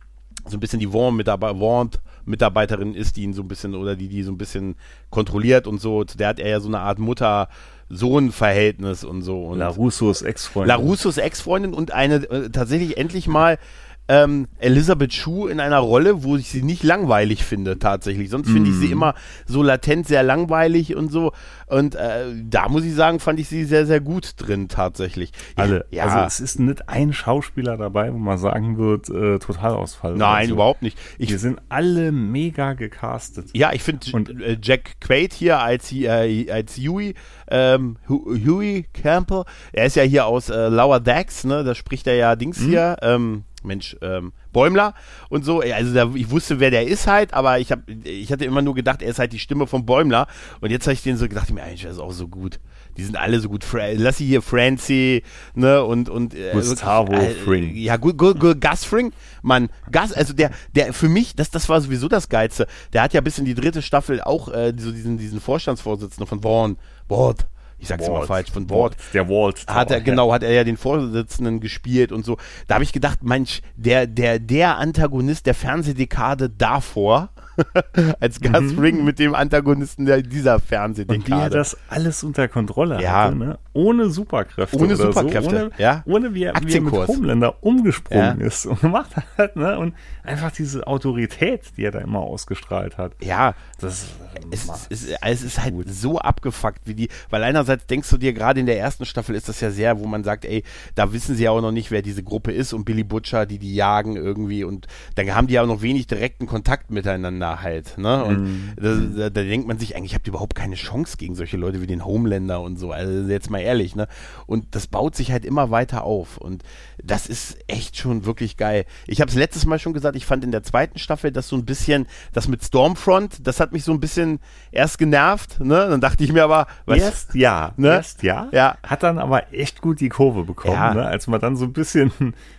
[0.44, 4.30] so ein bisschen die Warm-Mitarbeiterin ist, die ihn so ein bisschen, oder die, die so
[4.30, 4.76] ein bisschen
[5.10, 6.04] kontrolliert und so.
[6.04, 7.48] Der hat er ja so eine Art Mutter-
[7.88, 9.46] Sohn-Verhältnis und so.
[9.46, 10.68] Und Larussos Ex-Freundin.
[10.68, 13.58] Larussos Ex-Freundin und eine äh, tatsächlich endlich mal
[14.08, 18.30] ähm, Elizabeth Shue in einer Rolle, wo ich sie nicht langweilig finde tatsächlich.
[18.30, 18.92] Sonst finde ich sie mm.
[18.92, 19.14] immer
[19.46, 21.32] so latent sehr langweilig und so.
[21.66, 25.32] Und äh, da muss ich sagen, fand ich sie sehr, sehr gut drin tatsächlich.
[25.56, 25.86] Alle.
[25.90, 26.04] Ja.
[26.04, 30.14] Also es ist nicht ein Schauspieler dabei, wo man sagen wird, äh, Totalausfall.
[30.14, 30.54] Nein, so.
[30.54, 30.96] überhaupt nicht.
[31.18, 33.48] Ich, Wir sind alle mega gecastet.
[33.54, 34.06] Ja, ich finde
[34.44, 37.14] äh, Jack Quaid hier als, äh, als Huey,
[37.48, 41.64] ähm, Huey Camper, er ist ja hier aus äh, Lower Decks, ne?
[41.64, 42.68] Da spricht er ja Dings mhm.
[42.68, 44.94] hier, ähm, Mensch, ähm, Bäumler
[45.28, 45.60] und so.
[45.60, 48.74] Also da, ich wusste, wer der ist halt, aber ich, hab, ich hatte immer nur
[48.74, 50.26] gedacht, er ist halt die Stimme von Bäumler.
[50.60, 52.60] Und jetzt habe ich den so gedacht, mir eigentlich, der ist auch so gut.
[52.96, 53.64] Die sind alle so gut.
[53.96, 55.22] Lass sie hier Francie,
[55.54, 57.74] ne, und, und äh, Gustavo äh, Fring.
[57.76, 59.68] Ja, gut, gut, gut, Gus Fring, Mann.
[59.92, 62.66] Gus, also der, der für mich, das, das war sowieso das Geilste.
[62.92, 66.40] Der hat ja bis in die dritte Staffel auch äh, so diesen, diesen Vorstandsvorsitzenden von
[66.40, 67.46] Vaughn, Ward,
[67.78, 68.10] ich sag's Walt.
[68.10, 68.96] immer falsch, von Walt.
[69.12, 69.66] Der Walt.
[69.66, 72.38] Hat er, genau, hat er ja den Vorsitzenden gespielt und so.
[72.66, 77.30] Da habe ich gedacht, Mensch, der, der, der Antagonist der Fernsehdekade davor,
[78.20, 79.04] als Gastring mhm.
[79.04, 81.32] mit dem Antagonisten der, dieser Fernsehdekade.
[81.32, 83.24] Und wie er das alles unter Kontrolle ja.
[83.24, 83.58] hatte, ne?
[83.72, 84.76] ohne Superkräfte.
[84.76, 85.56] Ohne Superkräfte, so.
[85.56, 86.02] ohne, ja.
[86.06, 88.46] Ohne wie er, wie er mit Homelander umgesprungen ja.
[88.46, 89.56] ist und gemacht hat.
[89.56, 89.78] Ne?
[89.78, 93.12] Und einfach diese Autorität, die er da immer ausgestrahlt hat.
[93.22, 94.08] Ja, das
[94.50, 95.86] es, es, es ist halt gut.
[95.88, 99.48] so abgefuckt wie die, weil einerseits denkst du dir, gerade in der ersten Staffel ist
[99.48, 100.62] das ja sehr, wo man sagt, ey,
[100.94, 103.58] da wissen sie ja auch noch nicht, wer diese Gruppe ist und Billy Butcher, die
[103.58, 107.98] die jagen irgendwie und dann haben die ja auch noch wenig direkten Kontakt miteinander halt,
[107.98, 108.24] ne?
[108.24, 108.72] Und mm.
[108.76, 111.80] da, da, da, denkt man sich eigentlich, habt ihr überhaupt keine Chance gegen solche Leute
[111.80, 114.08] wie den Homelander und so, also jetzt mal ehrlich, ne?
[114.46, 116.62] Und das baut sich halt immer weiter auf und
[117.02, 118.84] das ist echt schon wirklich geil.
[119.06, 121.56] Ich habe es letztes Mal schon gesagt, ich fand in der zweiten Staffel das so
[121.56, 124.25] ein bisschen, das mit Stormfront, das hat mich so ein bisschen
[124.70, 125.88] erst genervt, ne?
[125.88, 127.88] Dann dachte ich mir aber, was, erst ja, ne?
[127.88, 130.94] erst ja, ja, hat dann aber echt gut die Kurve bekommen, ja.
[130.94, 131.06] ne?
[131.06, 132.12] als man dann so ein bisschen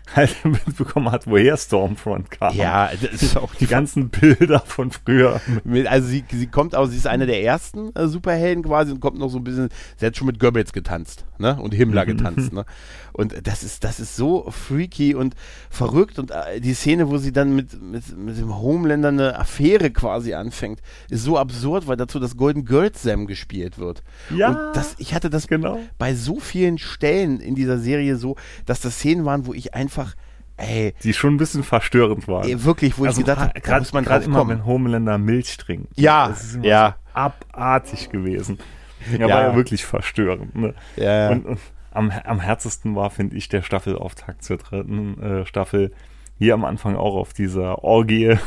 [0.15, 2.56] halt mitbekommen hat, woher Stormfront kam.
[2.56, 5.41] Ja, das ist auch die ganzen Bilder von früher.
[5.86, 9.20] Also sie, sie kommt auch, sie ist eine der ersten äh, Superhelden quasi und kommt
[9.20, 11.60] noch so ein bisschen, sie hat schon mit Goebbels getanzt, ne?
[11.62, 12.65] Und Himmler getanzt, ne?
[13.17, 15.36] Und das ist, das ist so freaky und
[15.72, 19.89] verrückt und äh, die Szene, wo sie dann mit, mit, mit dem Homelander eine Affäre
[19.89, 24.04] quasi anfängt, ist so absurd, weil dazu das Golden Girls Sam gespielt wird.
[24.36, 24.50] Ja.
[24.50, 25.80] Und das, ich hatte das genau.
[25.98, 28.36] bei so vielen Stellen in dieser Serie so,
[28.67, 29.96] dass das Szenen waren, wo ich einfach
[30.57, 32.47] Ey, die schon ein bisschen verstörend waren.
[32.47, 35.55] Ey, wirklich, wo also ich gedacht habe, gerade muss man gerade immer, wenn Homelander Milch
[35.57, 35.88] trinkt.
[35.99, 36.95] Ja, das ist immer ja.
[37.13, 38.57] So abartig gewesen.
[39.12, 40.55] Ja, war ja wirklich verstörend.
[40.55, 40.73] Ne?
[40.95, 41.29] Ja.
[41.29, 41.60] Und, und
[41.91, 45.91] am, am härtesten war, finde ich, der Staffelauftakt zur dritten äh, Staffel.
[46.39, 48.38] Hier am Anfang auch auf dieser Orgie,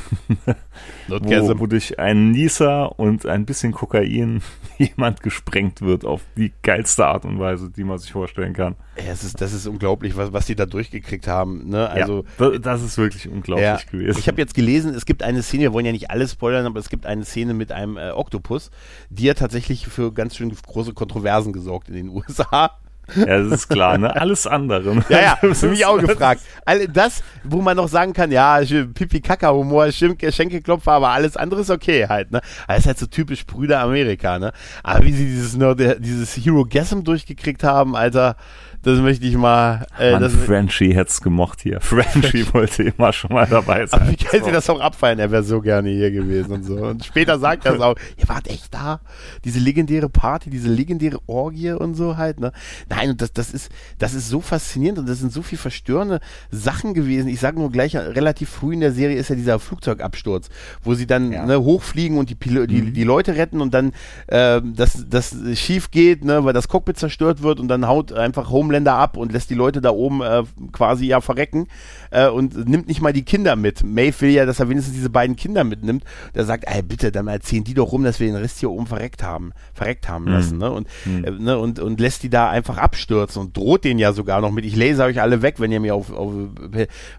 [1.08, 1.18] wo,
[1.58, 4.42] wo durch einen Nieser und ein bisschen Kokain
[4.78, 8.76] jemand gesprengt wird auf die geilste Art und Weise, die man sich vorstellen kann.
[8.96, 11.68] Ja, es ist, das ist unglaublich, was, was die da durchgekriegt haben.
[11.68, 11.88] Ne?
[11.88, 14.18] Also, ja, das ist wirklich unglaublich ja, gewesen.
[14.18, 16.78] Ich habe jetzt gelesen, es gibt eine Szene, wir wollen ja nicht alles spoilern, aber
[16.78, 18.70] es gibt eine Szene mit einem äh, Oktopus,
[19.08, 22.78] die ja tatsächlich für ganz schön große Kontroversen gesorgt in den USA.
[23.16, 24.14] Ja, das ist klar, ne?
[24.14, 24.96] Alles andere.
[24.96, 25.04] Ne?
[25.08, 26.42] Ja, ja, das habe ich auch gefragt.
[26.64, 32.06] All das, wo man noch sagen kann, ja, Pipi-Kaka-Humor, Schenkelklopfer, aber alles andere ist okay
[32.08, 32.40] halt, ne?
[32.68, 34.52] Das ist halt so typisch Brüder Amerika, ne?
[34.82, 35.58] Aber wie sie dieses,
[36.00, 38.36] dieses Hero-Gasm durchgekriegt haben, Alter,
[38.82, 39.86] das möchte ich mal.
[39.98, 41.80] Äh, Mann, das Frenchie hätte gemocht hier.
[41.80, 44.00] Frenchie wollte immer schon mal dabei sein.
[44.00, 45.18] Aber wie kann sie das auch abfallen?
[45.18, 46.76] Er wäre so gerne hier gewesen und so.
[46.76, 47.96] Und später sagt er es auch.
[48.16, 49.00] Ihr wart echt da?
[49.44, 52.52] Diese legendäre Party, diese legendäre Orgie und so halt, ne?
[52.88, 56.20] Nein, und das, das ist, das ist so faszinierend und das sind so viel verstörende
[56.50, 57.28] Sachen gewesen.
[57.28, 60.48] Ich sage nur gleich, relativ früh in der Serie ist ja dieser Flugzeugabsturz,
[60.82, 61.44] wo sie dann ja.
[61.44, 62.94] ne, hochfliegen und die, die, mhm.
[62.94, 63.92] die Leute retten und dann
[64.28, 68.50] äh, das, das schief geht, ne, weil das Cockpit zerstört wird und dann haut einfach
[68.50, 71.66] Home Homelander ab und lässt die Leute da oben äh, quasi ja verrecken
[72.10, 73.82] äh, und nimmt nicht mal die Kinder mit.
[73.82, 76.04] Maeve will ja, dass er wenigstens diese beiden Kinder mitnimmt.
[76.34, 78.86] Der sagt, ey, bitte, dann erzählen die doch rum, dass wir den Rest hier oben
[78.86, 80.30] verreckt haben, verreckt haben mhm.
[80.30, 80.70] lassen, ne?
[80.70, 81.24] Und, mhm.
[81.24, 81.58] äh, ne?
[81.58, 84.76] und, und lässt die da einfach abstürzen und droht denen ja sogar noch mit, ich
[84.76, 86.32] lese euch alle weg, wenn ihr mir auf, auf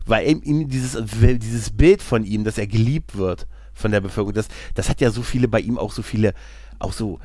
[0.06, 4.48] weil ihm dieses, dieses Bild von ihm, dass er geliebt wird von der Bevölkerung, das,
[4.76, 6.34] das hat ja so viele bei ihm auch so viele,
[6.80, 7.20] auch so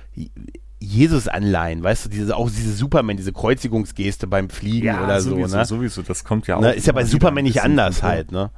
[0.87, 5.57] Jesus-Anleihen, weißt du, diese, auch diese Superman, diese Kreuzigungsgeste beim Fliegen ja, oder sowieso, so,
[5.57, 5.65] ne?
[5.65, 6.61] sowieso, das kommt ja auch.
[6.61, 6.73] Ne?
[6.73, 8.51] Ist ja bei Superman nicht anders halt, ne?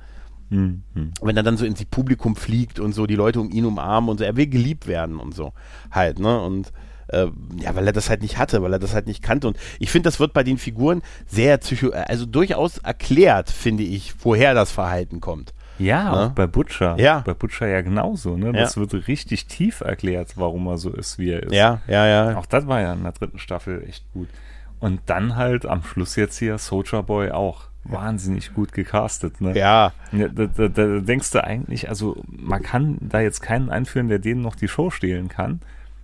[0.51, 0.83] Mhm.
[1.21, 4.19] Wenn er dann so ins Publikum fliegt und so die Leute um ihn umarmen und
[4.19, 5.53] so, er will geliebt werden und so
[5.91, 6.41] halt, ne?
[6.41, 6.73] Und
[7.09, 7.27] äh,
[7.59, 9.49] ja, weil er das halt nicht hatte, weil er das halt nicht kannte.
[9.49, 14.15] Und ich finde, das wird bei den Figuren sehr psycho, also durchaus erklärt, finde ich,
[14.21, 15.55] woher das Verhalten kommt.
[15.79, 16.11] Ja, ne?
[16.11, 16.97] auch bei Butcher.
[16.99, 17.21] Ja.
[17.21, 18.53] Bei Butcher ja genauso, ne?
[18.53, 18.81] Das ja.
[18.81, 21.53] wird richtig tief erklärt, warum er so ist, wie er ist.
[21.53, 22.39] Ja, ja, ja.
[22.39, 24.29] Auch das war ja in der dritten Staffel echt gut.
[24.81, 27.69] Und dann halt am Schluss jetzt hier Soldier Boy auch.
[27.85, 29.57] Wahnsinnig gut gecastet, ne?
[29.57, 29.93] Ja.
[30.13, 34.43] da, da, da denkst du eigentlich, also man kann da jetzt keinen einführen, der denen
[34.43, 35.61] noch die Show stehlen kann.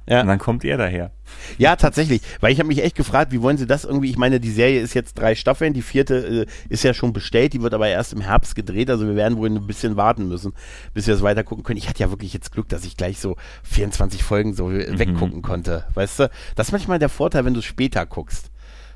[0.06, 0.20] Ja.
[0.20, 1.12] Und dann kommt er daher.
[1.56, 2.20] Ja, tatsächlich.
[2.40, 4.80] Weil ich habe mich echt gefragt, wie wollen sie das irgendwie, ich meine, die Serie
[4.80, 8.12] ist jetzt drei Staffeln, die vierte äh, ist ja schon bestellt, die wird aber erst
[8.12, 10.52] im Herbst gedreht, also wir werden wohl ein bisschen warten müssen,
[10.92, 11.78] bis wir das weiter gucken können.
[11.78, 14.98] Ich hatte ja wirklich jetzt Glück, dass ich gleich so 24 Folgen so mhm.
[14.98, 16.30] weggucken konnte, weißt du?
[16.54, 18.50] Das ist manchmal der Vorteil, wenn du später guckst.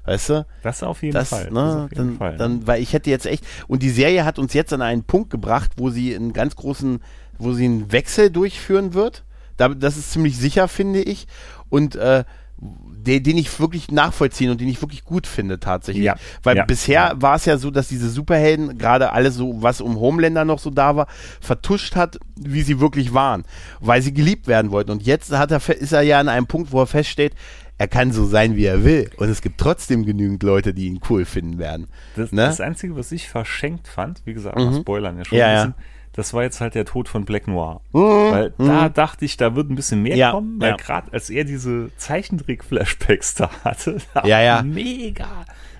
[0.05, 0.47] Weißt du?
[0.63, 1.51] Das auf jeden das, Fall.
[1.51, 2.37] Ne, das auf jeden dann, Fall.
[2.39, 5.29] Dann, weil ich hätte jetzt echt, und die Serie hat uns jetzt an einen Punkt
[5.29, 7.01] gebracht, wo sie einen ganz großen,
[7.39, 9.25] wo sie einen Wechsel durchführen wird
[9.59, 11.27] das ist ziemlich sicher, finde ich.
[11.69, 12.25] Und äh,
[12.61, 16.05] den, den ich wirklich nachvollziehen und den ich wirklich gut finde tatsächlich.
[16.05, 16.17] Ja.
[16.43, 16.65] Weil ja.
[16.65, 17.23] bisher ja.
[17.23, 20.71] war es ja so, dass diese Superhelden, gerade alles so, was um Homelander noch so
[20.71, 21.07] da war,
[21.41, 23.45] vertuscht hat, wie sie wirklich waren,
[23.81, 24.91] weil sie geliebt werden wollten.
[24.91, 27.35] Und jetzt hat er, ist er ja an einem Punkt, wo er feststeht,
[27.79, 29.09] er kann so sein, wie er will.
[29.19, 31.87] Und es gibt trotzdem genügend Leute, die ihn cool finden werden.
[32.17, 32.43] Das, ne?
[32.43, 34.81] das Einzige, was ich verschenkt fand, wie gesagt, mhm.
[34.81, 35.75] Spoilern ja schon ein bisschen,
[36.19, 37.81] das war jetzt halt der Tod von Black Noir.
[37.93, 38.01] Mhm.
[38.01, 38.67] Weil mhm.
[38.67, 40.77] da dachte ich, da wird ein bisschen mehr ja, kommen, weil ja.
[40.77, 44.63] gerade als er diese Zeichentrick-Flashbacks da hatte, da ja, ja.
[44.63, 45.29] mega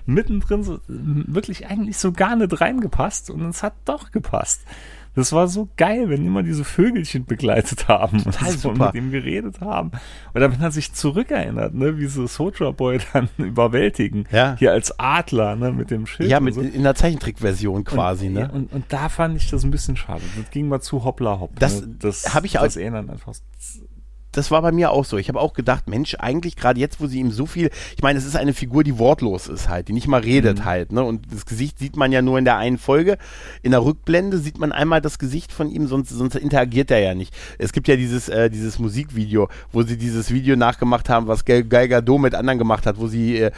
[0.05, 4.61] mittendrin so, wirklich eigentlich so gar nicht reingepasst und es hat doch gepasst.
[5.15, 9.59] Das war so geil, wenn immer diese Vögelchen begleitet haben und so mit ihm geredet
[9.61, 9.91] haben.
[10.33, 14.25] Und dann hat er sich zurückerinnert, ne, wie so Soldier Boy dann überwältigen.
[14.31, 14.55] Ja.
[14.57, 16.29] Hier als Adler, ne, mit dem Schild.
[16.29, 16.61] Ja, mit, so.
[16.61, 18.51] in der Zeichentrickversion quasi, und, ne?
[18.51, 20.21] Und, und da fand ich das ein bisschen schade.
[20.37, 21.59] Das ging mal zu hoppla hopp.
[21.59, 21.95] Das, ne?
[21.99, 22.63] das habe ich auch.
[22.63, 23.33] Das erinnern einfach
[24.39, 25.17] das war bei mir auch so.
[25.17, 28.19] Ich habe auch gedacht, Mensch, eigentlich gerade jetzt, wo sie ihm so viel, ich meine,
[28.19, 30.65] es ist eine Figur, die wortlos ist halt, die nicht mal redet mhm.
[30.65, 31.03] halt, ne?
[31.03, 33.17] Und das Gesicht sieht man ja nur in der einen Folge.
[33.61, 37.15] In der Rückblende sieht man einmal das Gesicht von ihm, sonst, sonst interagiert er ja
[37.15, 37.33] nicht.
[37.57, 41.63] Es gibt ja dieses, äh, dieses Musikvideo, wo sie dieses Video nachgemacht haben, was Gal
[41.63, 43.51] Gadot mit anderen gemacht hat, wo sie, äh,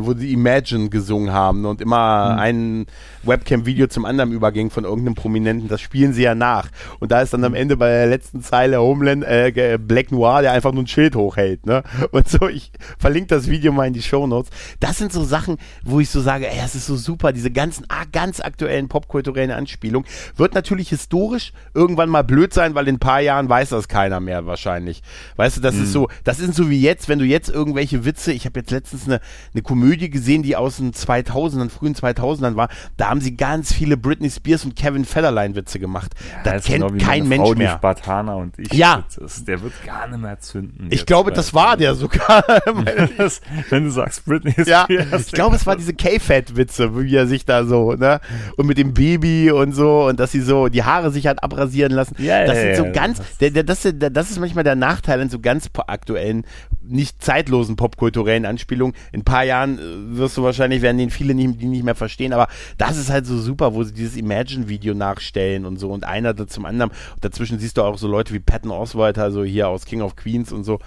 [0.00, 2.38] wo sie Imagine gesungen haben und immer mhm.
[2.38, 2.86] ein
[3.22, 5.68] Webcam-Video zum anderen überging von irgendeinem Prominenten.
[5.68, 6.68] Das spielen sie ja nach.
[6.98, 7.58] Und da ist dann am.
[7.58, 11.16] Ende bei der letzten Zeile Homeland, äh, Black Black Noir, der einfach nur ein Schild
[11.16, 11.82] hochhält, ne?
[12.10, 14.50] Und so, ich verlinke das Video mal in die Show Notes.
[14.80, 17.86] Das sind so Sachen, wo ich so sage, ey, das ist so super, diese ganzen
[17.88, 20.08] ah, ganz aktuellen popkulturellen Anspielungen.
[20.36, 24.20] Wird natürlich historisch irgendwann mal blöd sein, weil in ein paar Jahren weiß das keiner
[24.20, 25.02] mehr wahrscheinlich.
[25.36, 25.82] Weißt du, das mhm.
[25.84, 28.70] ist so, das ist so wie jetzt, wenn du jetzt irgendwelche Witze, ich habe jetzt
[28.70, 29.20] letztens eine,
[29.52, 33.96] eine Komödie gesehen, die aus den 2000ern, frühen 2000ern war, da haben sie ganz viele
[33.96, 36.12] Britney Spears und Kevin Federline Witze gemacht.
[36.28, 37.72] Ja, das, das kennt genau kein Mensch Frau, mehr.
[37.72, 38.72] Spartaner und ich.
[38.72, 39.04] Ja.
[39.18, 40.88] Das, der wird gar gar nicht mehr zünden.
[40.90, 42.44] Ich glaube, das war der sogar.
[43.16, 47.26] das, wenn du sagst, Britney ist ja, ich glaube, es war diese K-Fat-Witze, wie er
[47.26, 48.20] sich da so, ne?
[48.56, 51.92] Und mit dem Baby und so und dass sie so die Haare sich hat abrasieren
[51.92, 52.16] lassen.
[52.18, 55.20] Ja, das ja, sind so ja, ganz, das- der, das, das ist manchmal der Nachteil
[55.20, 56.44] an so ganz aktuellen,
[56.82, 58.94] nicht zeitlosen popkulturellen Anspielungen.
[59.12, 61.94] In ein paar Jahren äh, wirst du wahrscheinlich, werden den viele nicht, die nicht mehr
[61.94, 66.04] verstehen, aber das ist halt so super, wo sie dieses Imagine-Video nachstellen und so und
[66.04, 66.90] einer da zum anderen.
[66.90, 70.14] Und dazwischen siehst du auch so Leute wie Patton Oswalt, also hier aus King of
[70.16, 70.78] Queens und so.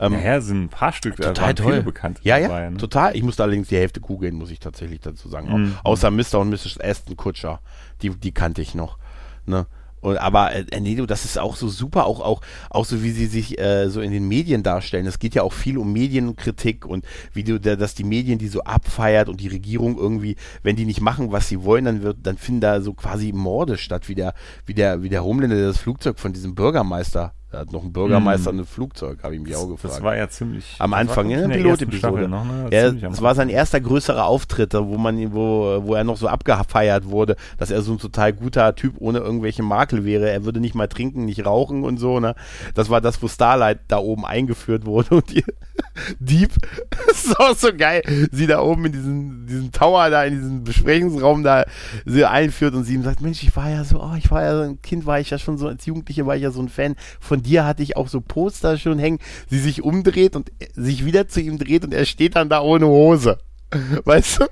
[0.00, 1.82] Ähm, Ja, ja, sind ein paar Stück, Total waren toll.
[1.82, 2.76] bekannt Ja, ja, dabei, ne?
[2.76, 3.16] total.
[3.16, 5.48] Ich musste allerdings die Hälfte googeln, muss ich tatsächlich dazu sagen.
[5.50, 5.74] Mhm.
[5.84, 6.34] Außer Mr.
[6.40, 6.78] und Mrs.
[6.80, 7.60] Aston Kutscher.
[8.02, 8.98] Die, die kannte ich noch.
[9.46, 9.66] Ne?
[10.00, 12.40] Und, aber äh, nee, du, das ist auch so super, auch, auch,
[12.70, 15.06] auch so wie sie sich äh, so in den Medien darstellen.
[15.06, 18.46] Es geht ja auch viel um Medienkritik und wie du, da- dass die Medien die
[18.46, 22.18] so abfeiert und die Regierung irgendwie, wenn die nicht machen, was sie wollen, dann wird,
[22.22, 24.34] dann finden da so quasi Morde statt, wie der,
[24.66, 27.32] wie der, wie der Homelander der das Flugzeug von diesem Bürgermeister.
[27.50, 29.94] Da hat noch ein Bürgermeister ein Flugzeug, habe ich mich auch gefragt.
[29.94, 30.76] Das war ja ziemlich.
[30.78, 32.28] Am das Anfang, ersten Pilotepisode.
[32.28, 32.68] Noch, ne?
[32.70, 36.18] Ja, Ziemlich am es war sein erster größerer Auftritt, wo man, wo, wo er noch
[36.18, 40.28] so abgefeiert wurde, dass er so ein total guter Typ ohne irgendwelche Makel wäre.
[40.28, 42.34] Er würde nicht mal trinken, nicht rauchen und so, ne?
[42.74, 45.42] Das war das, wo Starlight da oben eingeführt wurde und die
[46.18, 46.50] Dieb,
[46.90, 50.64] das ist auch so geil, sie da oben in diesem, diesem Tower da, in diesem
[50.64, 51.64] Besprechungsraum da,
[52.04, 54.56] sie einführt und sie ihm sagt, Mensch, ich war ja so, oh, ich war ja
[54.56, 56.68] so ein Kind, war ich ja schon so, als Jugendliche war ich ja so ein
[56.68, 56.96] Fan.
[57.20, 59.18] Von dir hatte ich auch so Poster schon hängen.
[59.48, 62.86] Sie sich umdreht und sich wieder zu ihm dreht und er steht dann da ohne
[62.86, 63.38] Hose.
[64.04, 64.46] Weißt du?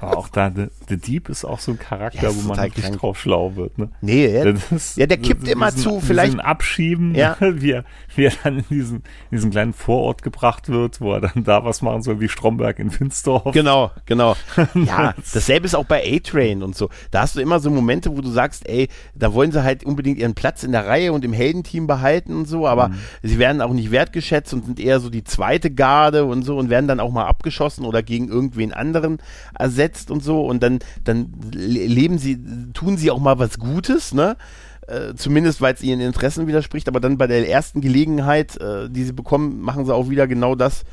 [0.00, 0.52] Auch da,
[0.88, 2.98] der, der Dieb ist auch so ein Charakter, Ja, wo man wirklich krank.
[2.98, 3.78] drauf schlau wird.
[3.78, 3.88] Ne?
[4.00, 4.26] Nee,
[4.74, 7.36] ist- ja, der kippt diesen- immer zu, vielleicht- Diesen Abschieben, Ja.
[7.40, 8.96] wie, er, wie er dann in diesen,
[9.30, 12.78] in diesen kleinen Vorort gebracht wird, wo er dann da was machen soll, wie Stromberg
[12.78, 13.52] in Finsdorf.
[13.52, 14.36] Genau, genau.
[14.74, 16.88] Ja, dasselbe ist auch bei A-Train und so.
[17.10, 20.18] Da hast du immer so Momente, wo du sagst, ey, da wollen sie halt unbedingt
[20.18, 22.90] ihren Platz in der Reihe und im Heldenteam behalten und so, aber
[23.22, 26.70] sie werden auch nicht wertgeschätzt und sind eher so die zweite Garde und so und
[26.70, 29.18] werden dann auch mal abgeschossen oder gegen irgendwen anderen
[29.58, 32.38] ersetzt und so und dann, dann le- leben sie,
[32.74, 34.36] tun sie auch mal was Gutes, ne?
[34.86, 39.04] Äh, zumindest weil es ihren Interessen widerspricht, aber dann bei der ersten Gelegenheit, äh, die
[39.04, 40.84] sie bekommen, machen sie auch wieder genau das,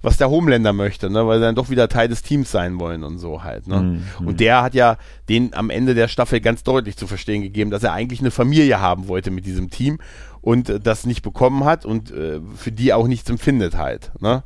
[0.00, 1.26] was der Homelander möchte, ne?
[1.26, 3.68] weil sie dann doch wieder Teil des Teams sein wollen und so halt.
[3.68, 4.02] Ne?
[4.18, 4.26] Mhm.
[4.26, 4.96] Und der hat ja
[5.28, 8.80] den am Ende der Staffel ganz deutlich zu verstehen gegeben, dass er eigentlich eine Familie
[8.80, 9.98] haben wollte mit diesem Team
[10.40, 14.10] und äh, das nicht bekommen hat und äh, für die auch nichts empfindet halt.
[14.18, 14.42] Ne?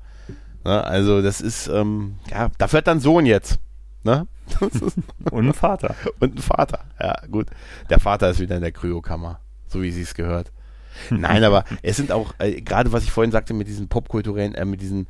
[0.65, 0.85] Ne?
[0.85, 3.59] Also das ist, ähm, ja, dafür hat dann Sohn jetzt.
[4.07, 4.27] Ne?
[5.33, 5.95] Und ein Vater.
[6.21, 6.85] Und ein Vater.
[7.01, 7.49] Ja, gut.
[7.91, 10.53] Der Vater ist wieder in der Kryokammer, so wie sie es gehört.
[11.11, 14.65] Nein, aber es sind auch, äh, gerade was ich vorhin sagte mit diesen popkulturellen, äh,
[14.65, 15.09] mit diesen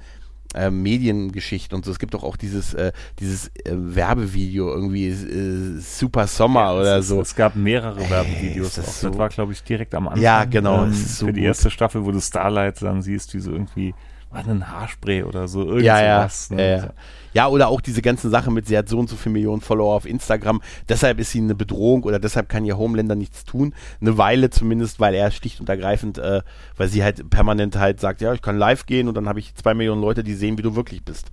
[0.54, 1.90] äh, Mediengeschichten und so.
[1.90, 7.09] Es gibt doch auch dieses, äh, dieses äh, Werbevideo, irgendwie äh, Super Sommer oder es,
[7.09, 7.20] so.
[7.20, 8.68] Es gab mehrere Werbevideos.
[8.68, 8.92] ist das auch.
[8.92, 10.22] so- das war, glaube ich, direkt am Anfang.
[10.22, 11.46] Ja, genau, Ähm, ist so für die gut.
[11.48, 13.94] erste Staffel, wo du Starlight dann siehst, wie so irgendwie,
[14.37, 16.49] war ein Haarspray oder so, irgend ja, ja, sowas.
[16.51, 16.77] ja, ne?
[16.77, 16.92] ja.
[17.33, 19.94] ja, oder auch diese ganzen Sachen mit, sie hat so und so viele Millionen Follower
[19.94, 23.75] auf Instagram, deshalb ist sie eine Bedrohung oder deshalb kann ihr Homelander nichts tun.
[24.01, 26.42] Eine Weile zumindest, weil er schlicht und ergreifend, äh,
[26.77, 29.55] weil sie halt permanent halt sagt, ja, ich kann live gehen und dann habe ich
[29.55, 31.33] zwei Millionen Leute, die sehen, wie du wirklich bist.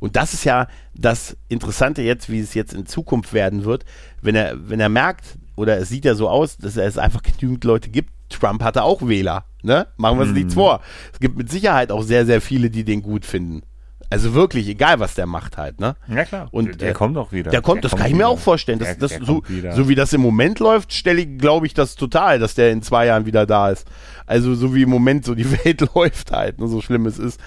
[0.00, 3.84] Und das ist ja das Interessante jetzt, wie es jetzt in Zukunft werden wird,
[4.22, 7.64] wenn er, wenn er merkt, oder es sieht ja so aus, dass es einfach genügend
[7.64, 8.12] Leute gibt.
[8.28, 9.86] Trump hatte auch Wähler, ne?
[9.96, 10.80] Machen wir uns nichts vor.
[11.12, 13.62] Es gibt mit Sicherheit auch sehr, sehr viele, die den gut finden.
[14.10, 15.94] Also wirklich, egal was der macht halt, ne?
[16.08, 16.48] Ja, klar.
[16.50, 17.50] Und, der äh, kommt auch wieder.
[17.50, 18.78] Der kommt, das kann ich mir auch vorstellen.
[18.78, 21.66] Das, Der- das, der so, kommt so wie das im Moment läuft, stelle ich, glaube
[21.66, 23.86] ich, das total, dass der in zwei Jahren wieder da ist.
[24.24, 27.38] Also so wie im Moment so die Welt läuft halt, ne, so schlimm es ist.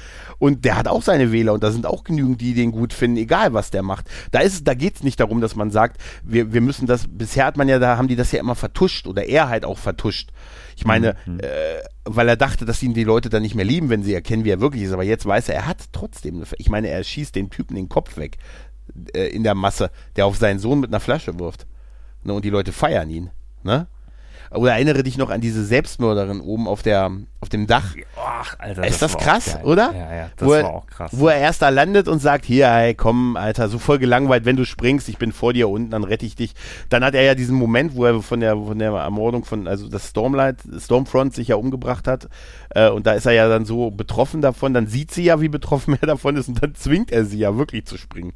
[0.41, 3.17] Und der hat auch seine Wähler und da sind auch genügend, die den gut finden,
[3.17, 4.07] egal was der macht.
[4.31, 7.05] Da ist es, da geht es nicht darum, dass man sagt, wir, wir müssen das,
[7.07, 9.77] bisher hat man ja, da haben die das ja immer vertuscht oder er halt auch
[9.77, 10.31] vertuscht.
[10.75, 11.41] Ich meine, Mhm.
[11.41, 11.45] äh,
[12.05, 14.49] weil er dachte, dass ihn die Leute dann nicht mehr lieben, wenn sie erkennen, wie
[14.49, 14.93] er wirklich ist.
[14.93, 17.87] Aber jetzt weiß er, er hat trotzdem eine, ich meine, er schießt den Typen den
[17.87, 18.37] Kopf weg
[19.13, 21.67] äh, in der Masse, der auf seinen Sohn mit einer Flasche wirft.
[22.23, 23.29] Ne, und die Leute feiern ihn.
[23.61, 23.85] Ne?
[24.53, 27.09] Oder erinnere dich noch an diese Selbstmörderin oben auf der
[27.39, 27.95] auf dem Dach.
[28.17, 28.85] Ach, Alter.
[28.85, 29.93] Ist das auch krass, oder?
[29.93, 31.11] Ja, ja, das wo er, war auch krass.
[31.13, 34.57] Wo er erst da landet und sagt, hier, hey, komm, Alter, so voll gelangweilt, wenn
[34.57, 36.53] du springst, ich bin vor dir unten, dann rette ich dich.
[36.89, 39.87] Dann hat er ja diesen Moment, wo er von der, von der Ermordung von, also
[39.87, 42.27] das Stormlight, Stormfront sich ja umgebracht hat.
[42.69, 45.49] Äh, und da ist er ja dann so betroffen davon, dann sieht sie ja, wie
[45.49, 48.33] betroffen er davon ist und dann zwingt er sie ja wirklich zu springen.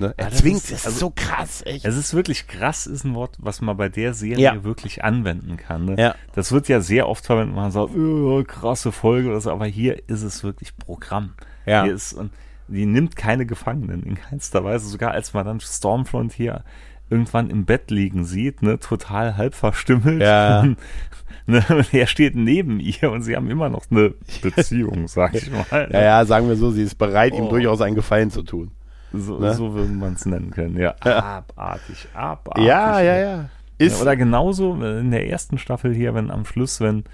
[0.00, 0.14] Ne?
[0.16, 1.84] Er das zwingt, ist- das ist also- so krass, echt.
[1.84, 4.64] Es ist wirklich krass, ist ein Wort, was man bei der Serie Ja.
[4.64, 5.84] wirklich anwenden kann.
[5.86, 5.96] Ne?
[5.98, 6.14] Ja.
[6.34, 10.02] Das wird ja sehr oft verwendet, man sagt, oh, krasse Folge oder so, aber hier
[10.08, 11.34] ist es wirklich Programm.
[11.66, 11.84] Ja.
[11.84, 12.30] Hier ist, und
[12.68, 16.64] die nimmt keine Gefangenen in keinster Weise, sogar als man dann Stormfront hier
[17.10, 20.20] irgendwann im Bett liegen sieht, ne, total halb verstümmelt.
[20.20, 20.62] Ja.
[21.46, 25.88] ne, er steht neben ihr und sie haben immer noch eine Beziehung, sag ich mal.
[25.90, 27.48] Ja, ja, sagen wir so, sie ist bereit, ihm Oh.
[27.50, 28.70] durchaus einen Gefallen zu tun.
[29.12, 29.54] So, Ne?
[29.54, 30.76] so würde man es nennen können.
[30.76, 32.64] Ja, abartig, abartig.
[32.64, 33.44] Ja, ja, ja.
[33.78, 37.04] Ist, Ja, oder genauso in der ersten Staffel hier, wenn am Schluss, wenn,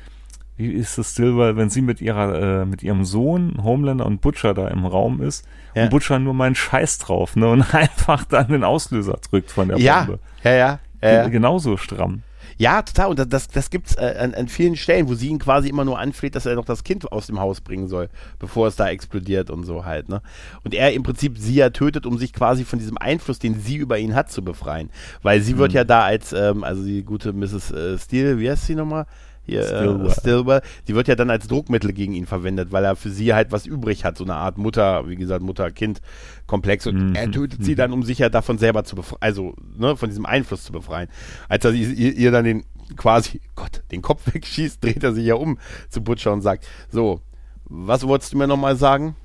[0.57, 4.55] wie ist es Silver, wenn sie mit ihrer, äh, mit ihrem Sohn, Homelander und Butcher
[4.55, 5.85] da im Raum ist Ja.
[5.85, 9.79] und Butcher nur meinen Scheiß drauf, ne, und einfach dann den Auslöser drückt von der
[9.79, 10.21] ja, Bombe.
[10.43, 11.29] ja, ja, ja, ja.
[11.29, 12.23] Genauso stramm.
[12.57, 13.09] Ja, total.
[13.11, 15.85] Und das, das, das gibt's äh, an, an vielen Stellen, wo sie ihn quasi immer
[15.85, 18.89] nur anfleht, dass er noch das Kind aus dem Haus bringen soll, bevor es da
[18.89, 20.23] explodiert und so halt, ne?
[20.63, 23.77] Und er im Prinzip sie ja tötet, um sich quasi von diesem Einfluss, den sie
[23.77, 24.91] über ihn hat, zu befreien.
[25.23, 27.71] Weil sie wird ja da als, ähm, also die gute Mrs.
[27.71, 29.07] Äh, Steele, wie heißt sie nochmal?
[29.47, 30.07] Hier, Stilwell.
[30.07, 33.35] Äh, Stilwell, die wird ja dann als Druckmittel gegen ihn verwendet, weil er für sie
[33.35, 37.15] halt was übrig hat, so eine Art Mutter, wie gesagt, Mutter-Kind-Komplex und Mhm.
[37.15, 40.27] er tötet sie dann, um sich ja davon selber zu befreien, also ne, von diesem
[40.27, 41.09] Einfluss zu befreien.
[41.49, 42.65] Als er ihr, ihr, ihr dann den
[42.97, 47.21] quasi, Gott, den Kopf wegschießt, dreht er sich ja um zu Butcher und sagt, so,
[47.65, 49.17] was wolltest du mir nochmal sagen?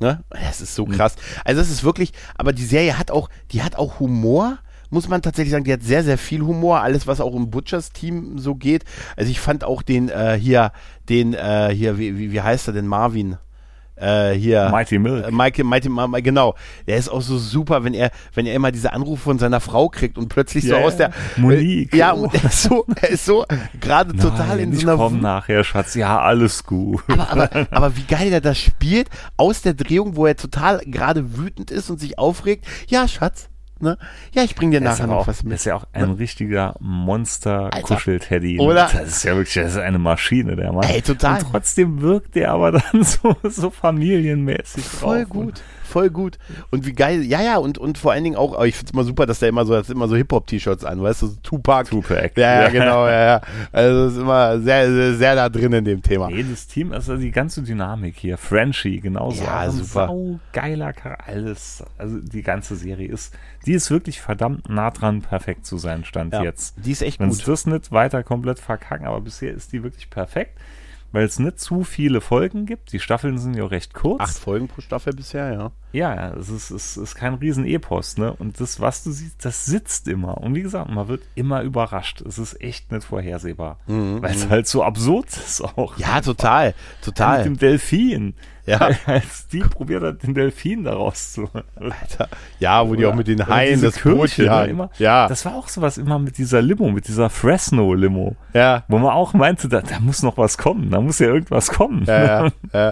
[0.00, 0.24] Ne?
[0.30, 1.14] Das ist so krass.
[1.44, 4.58] Also es ist wirklich, aber die Serie hat auch, die hat auch Humor,
[4.92, 7.92] muss man tatsächlich sagen, die hat sehr, sehr viel Humor, alles, was auch im Butchers
[7.92, 8.84] Team so geht.
[9.16, 10.72] Also ich fand auch den, äh, hier,
[11.08, 13.38] den, äh, hier, wie, wie, wie heißt er denn, Marvin?
[13.94, 14.68] Äh, hier.
[14.70, 15.28] Mighty Milk.
[15.28, 16.56] Äh, Mighty, Ma- genau.
[16.88, 19.88] Der ist auch so super, wenn er, wenn er immer diese Anrufe von seiner Frau
[19.88, 21.92] kriegt und plötzlich so Ja, aus der, Monique.
[21.92, 23.44] Äh, ja, und er ist so, er ist so
[23.80, 25.94] gerade total in so einer ich komm nachher, Schatz.
[25.94, 27.04] Ja, alles gut.
[27.06, 31.36] Aber, aber, aber wie geil er das spielt, aus der Drehung, wo er total gerade
[31.36, 32.64] wütend ist und sich aufregt.
[32.88, 33.50] Ja, Schatz,
[33.82, 33.98] ne?
[34.32, 35.54] Ja, ich bring dir ist, nachher noch auch, was mit.
[35.54, 38.56] ist ja auch ein richtiger Monster-Kuschelteddy.
[38.56, 38.62] ne?
[38.62, 38.88] Oder?
[38.92, 40.84] Das ist ja wirklich, das ist eine Maschine, der Mann.
[40.88, 41.40] Ey, total.
[41.40, 45.28] Und trotzdem wirkt der aber dann so, so familienmäßig Voll drauf.
[45.30, 46.38] gut, voll gut.
[46.70, 49.26] Und wie geil, ja, ja, und, und vor allen Dingen auch, ich find's mal super,
[49.26, 51.88] dass der immer so, hat immer so Hip-Hop-T-Shirts an, weißt du, so Tupac.
[51.90, 52.32] Tupac.
[52.40, 52.68] Ja, ja, Ja.
[52.70, 53.40] genau, ja, ja.
[53.70, 56.28] Also, ist immer sehr, sehr, sehr da drin in dem Thema.
[56.30, 59.44] Nee, das Team, also die ganze Dynamik hier, Frenchie genauso.
[59.44, 60.06] Ja, Also super.
[60.08, 61.84] Sau geiler Charakter, alles.
[61.98, 63.34] Also die ganze Serie ist,
[63.66, 66.74] die ist wirklich verdammt nah dran, perfekt zu sein, Stand Ja, jetzt.
[66.84, 67.38] die ist echt Wenn gut.
[67.38, 70.58] es das nicht weiter komplett verkacken, aber bisher ist die wirklich perfekt,
[71.12, 72.92] weil es nicht zu viele Folgen gibt.
[72.92, 74.20] Die Staffeln sind ja recht kurz.
[74.22, 75.70] Acht Folgen pro Staffel bisher, ja.
[75.92, 78.32] Ja, es ist, es ist kein Riesen-Epos, ne?
[78.32, 80.38] Und das, was du siehst, das sitzt immer.
[80.38, 82.20] Und wie gesagt, man wird immer überrascht.
[82.22, 83.78] Es ist echt nicht vorhersehbar.
[83.86, 85.96] Weil es halt so absurd ist auch.
[85.96, 87.42] Mhm, Ja, total, Mit total.
[87.44, 88.34] dem Delfin.
[88.64, 88.90] Ja.
[89.06, 91.48] Als die probiert hat, den Delfin daraus zu.
[91.74, 92.28] Alter.
[92.60, 94.70] Ja, wo die auch mit den Oder Haien das Boot Kirche, ne, jagen.
[94.70, 94.90] immer.
[94.98, 98.36] Ja, Das war auch sowas immer mit dieser Limo, mit dieser Fresno-Limo.
[98.54, 98.84] ja.
[98.86, 102.04] Wo man auch meinte, da, da muss noch was kommen, da muss ja irgendwas kommen.
[102.06, 102.86] Ja, ja, ja.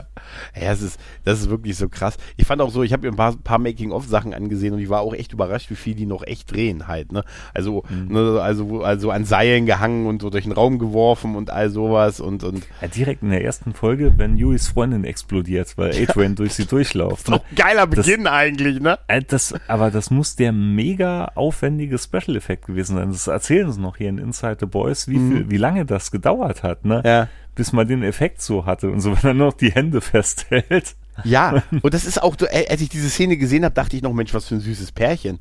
[0.56, 2.16] ja es ist, das ist wirklich so krass.
[2.36, 5.00] Ich fand auch so, ich habe mir ein paar, paar Making-of-Sachen angesehen und ich war
[5.00, 7.12] auch echt überrascht, wie viel die noch echt drehen halt.
[7.12, 7.24] Ne?
[7.54, 8.12] Also, Mhm.
[8.12, 12.20] ne, also, also an Seilen gehangen und so durch den Raum geworfen und all sowas
[12.20, 16.54] und, und Ja, direkt in der ersten Folge, wenn Yuis Freundin explodiert, weil Adrian durch
[16.54, 17.28] sie durchläuft.
[17.30, 17.40] Ne?
[17.56, 18.98] geiler Beginn eigentlich, ne?
[19.06, 23.10] Äh, Das, aber das muss der mega aufwendige Special-Effekt gewesen sein.
[23.12, 26.62] Das erzählen sie noch hier in Inside the Boys, wie, viel, wie lange das gedauert
[26.62, 26.98] hat, ne?
[26.98, 27.06] Mhm.
[27.06, 27.28] Ja.
[27.54, 30.94] Bis man den Effekt so hatte und so, wenn er noch die Hände festhält.
[31.24, 32.36] Ja, und das ist auch,
[32.68, 35.40] als ich diese Szene gesehen habe, dachte ich noch, Mensch, was für ein süßes Pärchen.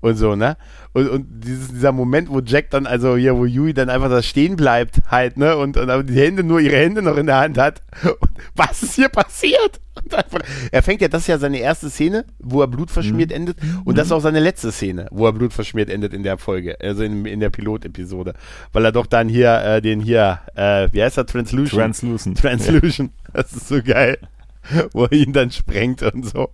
[0.00, 0.56] Und so, ne?
[0.92, 4.22] Und, und dieses, dieser Moment, wo Jack dann, also hier, wo Yui dann einfach da
[4.22, 5.58] stehen bleibt, halt, ne?
[5.58, 7.82] Und, und die Hände, nur ihre Hände noch in der Hand hat.
[8.02, 9.80] Und was ist hier passiert?
[10.02, 10.40] Und einfach,
[10.72, 13.58] er fängt ja, das ist ja seine erste Szene, wo er blutverschmiert endet.
[13.84, 17.02] Und das ist auch seine letzte Szene, wo er blutverschmiert endet in der Folge, also
[17.02, 18.32] in, in der Pilotepisode.
[18.72, 21.26] Weil er doch dann hier, äh, den hier, äh, wie heißt er?
[21.26, 21.78] Translution.
[21.78, 22.38] Translucent.
[22.38, 23.10] Translution.
[23.34, 24.16] Das ist so geil.
[24.92, 26.50] Wo er ihn dann sprengt und so.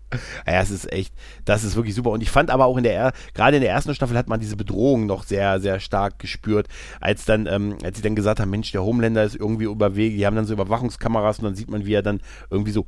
[0.46, 1.12] Ja, es ist echt,
[1.44, 2.10] das ist wirklich super.
[2.10, 4.40] Und ich fand aber auch in der, er- gerade in der ersten Staffel hat man
[4.40, 6.68] diese Bedrohung noch sehr, sehr stark gespürt,
[7.00, 10.24] als dann, ähm, als sie dann gesagt haben, Mensch, der Homelander ist irgendwie überwege, die
[10.26, 12.86] haben dann so Überwachungskameras und dann sieht man, wie er dann irgendwie so,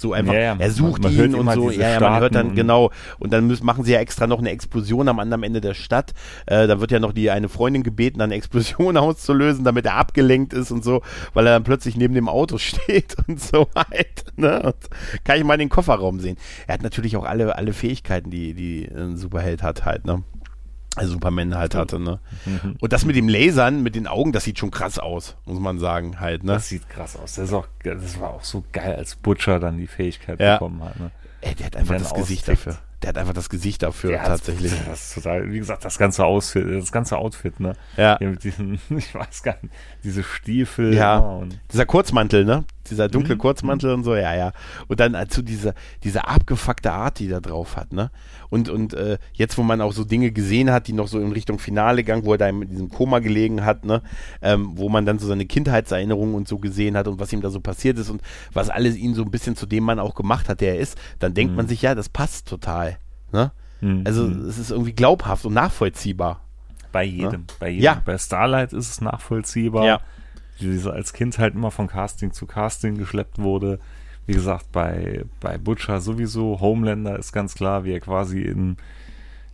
[0.00, 2.34] so einfach, Ja, ja, er sucht man- man ihn und so, ja, ja, man hört
[2.34, 5.60] dann, genau, und dann müssen, machen sie ja extra noch eine Explosion am anderen Ende
[5.60, 6.12] der Stadt,
[6.46, 10.52] äh, da wird ja noch die, eine Freundin gebeten, eine Explosion auszulösen, damit er abgelenkt
[10.52, 11.02] ist und so,
[11.34, 14.76] weil er dann plötzlich neben dem Auto steht und so halt, ne, und
[15.24, 16.36] kann ich mal in den Kofferraum sehen.
[16.66, 20.22] Er hat natürlich auch alle, alle Fähigkeiten, die, die ein Superheld hat halt, ne.
[20.96, 22.18] Also Superman halt hatte, ne.
[22.44, 22.76] Mhm.
[22.80, 25.78] Und das mit dem Lasern, mit den Augen, das sieht schon krass aus, muss man
[25.78, 26.54] sagen, halt, ne.
[26.54, 27.34] Das sieht krass aus.
[27.34, 30.54] Das, auch, das war auch so geil, als Butcher dann die Fähigkeit Ja.
[30.54, 30.98] bekommen hat.
[30.98, 31.10] Ne?
[31.40, 32.66] Ey, der hat einfach das Gesicht austickt.
[32.66, 32.78] dafür.
[33.00, 34.72] Der hat einfach das Gesicht dafür, Ja, tatsächlich.
[34.88, 37.74] Das, total, wie gesagt, das ganze Outfit, das ganze Outfit, ne?
[37.96, 38.18] Ja.
[38.18, 39.72] Hier mit diesen, ich weiß gar nicht,
[40.02, 40.94] diese Stiefel.
[40.94, 41.18] Ja.
[41.18, 42.64] und Dieser Kurzmantel, ne?
[42.90, 43.38] Dieser dunkle Mhm.
[43.38, 44.52] Kurzmantel und so, ja, ja.
[44.88, 45.74] Und dann dazu diese,
[46.04, 48.10] diese abgefuckte Art, die da drauf hat, ne?
[48.50, 51.32] Und, und äh, jetzt, wo man auch so Dinge gesehen hat, die noch so in
[51.32, 54.02] Richtung Finale gegangen, wo er da in diesem Koma gelegen hat, ne?
[54.42, 57.50] Ähm, wo man dann so seine Kindheitserinnerungen und so gesehen hat und was ihm da
[57.50, 58.22] so passiert ist und
[58.52, 60.96] was alles ihn so ein bisschen zu dem Mann auch gemacht hat, der er ist,
[61.18, 62.98] dann denkt man sich, ja, das passt total,
[63.32, 63.52] ne?
[63.80, 64.02] Mhm.
[64.06, 66.40] Also es ist irgendwie glaubhaft und nachvollziehbar.
[66.90, 67.44] Bei jedem.
[67.60, 67.84] Bei jedem.
[67.84, 68.02] Ja.
[68.04, 69.84] Bei Starlight ist es nachvollziehbar.
[69.84, 70.00] Ja.
[70.60, 73.78] Wie dieser als Kind halt immer von Casting zu Casting geschleppt wurde.
[74.26, 76.60] Wie gesagt, bei, bei Butcher sowieso.
[76.60, 78.76] Homelander ist ganz klar, wie er quasi in,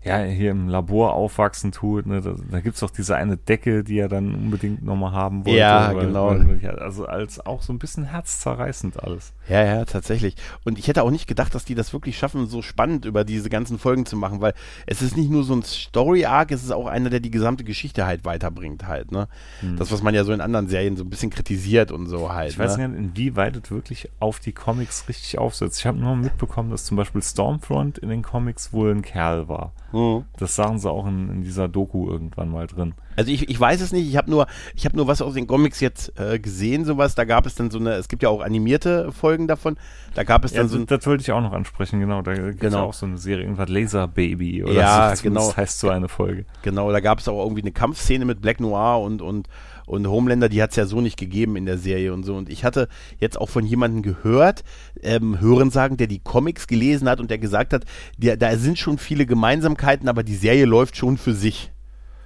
[0.04, 2.06] ja, hier im Labor aufwachsen tut.
[2.06, 2.20] Ne?
[2.20, 5.58] Da, da gibt es doch diese eine Decke, die er dann unbedingt nochmal haben wollte.
[5.58, 6.28] Ja, genau.
[6.28, 9.32] Weil, also als auch so ein bisschen herzzerreißend alles.
[9.48, 10.36] Ja, ja, tatsächlich.
[10.64, 13.48] Und ich hätte auch nicht gedacht, dass die das wirklich schaffen, so spannend über diese
[13.48, 14.52] ganzen Folgen zu machen, weil
[14.86, 18.04] es ist nicht nur so ein Story-Arc, es ist auch einer, der die gesamte Geschichte
[18.04, 19.28] halt weiterbringt halt, ne?
[19.78, 22.50] Das, was man ja so in anderen Serien so ein bisschen kritisiert und so halt.
[22.50, 22.88] Ich weiß ne?
[22.88, 25.80] nicht, inwieweit es wirklich auf die Comics richtig aufsetzt.
[25.80, 29.72] Ich habe nur mitbekommen, dass zum Beispiel Stormfront in den Comics wohl ein Kerl war.
[29.94, 30.24] Mhm.
[30.38, 32.94] Das sagen sie auch in, in dieser Doku irgendwann mal drin.
[33.16, 35.46] Also ich, ich weiß es nicht, ich habe nur, ich habe nur was aus den
[35.46, 38.40] Comics jetzt äh, gesehen, sowas, da gab es dann so eine, es gibt ja auch
[38.40, 39.76] animierte Folgen davon,
[40.14, 42.22] da gab es Ja, dann so das, ein, das wollte ich auch noch ansprechen, genau.
[42.22, 42.78] Da gibt es Genau.
[42.78, 45.22] ja auch so eine Serie, irgendwas Laser Baby oder Ja, so.
[45.22, 45.46] genau.
[45.46, 46.44] Das heißt so eine Folge.
[46.62, 49.48] Genau, da gab es auch irgendwie eine Kampfszene mit Black Noir und, und,
[49.86, 52.34] und Homelander, die hat es ja so nicht gegeben in der Serie und so.
[52.36, 54.64] Und ich hatte jetzt auch von jemandem gehört,
[55.02, 57.84] ähm, Hören sagen, der die Comics gelesen hat und der gesagt hat,
[58.16, 61.70] die, da sind schon viele Gemeinsamkeiten, aber die Serie läuft schon für sich.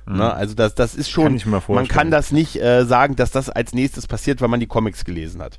[0.07, 0.33] Ne?
[0.33, 3.31] Also das, das ist schon, Kann ich mir man kann das nicht äh, sagen, dass
[3.31, 5.59] das als nächstes passiert, weil man die Comics gelesen hat.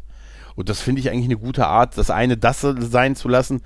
[0.56, 3.62] Und das finde ich eigentlich eine gute Art, das eine das sein zu lassen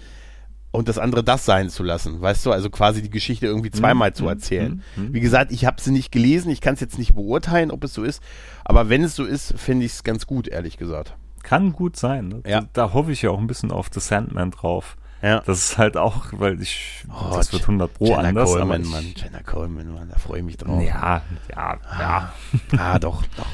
[0.74, 4.10] und das andere das sein zu lassen, weißt du, also quasi die Geschichte irgendwie zweimal
[4.10, 4.84] Mhm, zu erzählen.
[4.98, 7.94] Wie gesagt, ich habe sie nicht gelesen, ich kann es jetzt nicht beurteilen, ob es
[7.94, 8.22] so ist,
[8.66, 11.16] aber wenn es so ist, finde ich es ganz gut, ehrlich gesagt.
[11.44, 12.28] Kann gut sein.
[12.28, 12.42] Ne?
[12.46, 12.62] Ja.
[12.62, 14.98] Da, da hoffe ich ja auch ein bisschen auf The Sandman drauf.
[15.22, 15.40] Ja.
[15.46, 18.50] Das ist halt auch, weil ich, Oh, das wird 100 Pro Jenna anders.
[18.52, 20.82] Coleman, aber ich, Mann, Jenna Coleman, Mann, da freue ich mich drauf.
[20.84, 22.34] Ja, ja, ja.
[22.78, 23.46] Ah, doch, doch.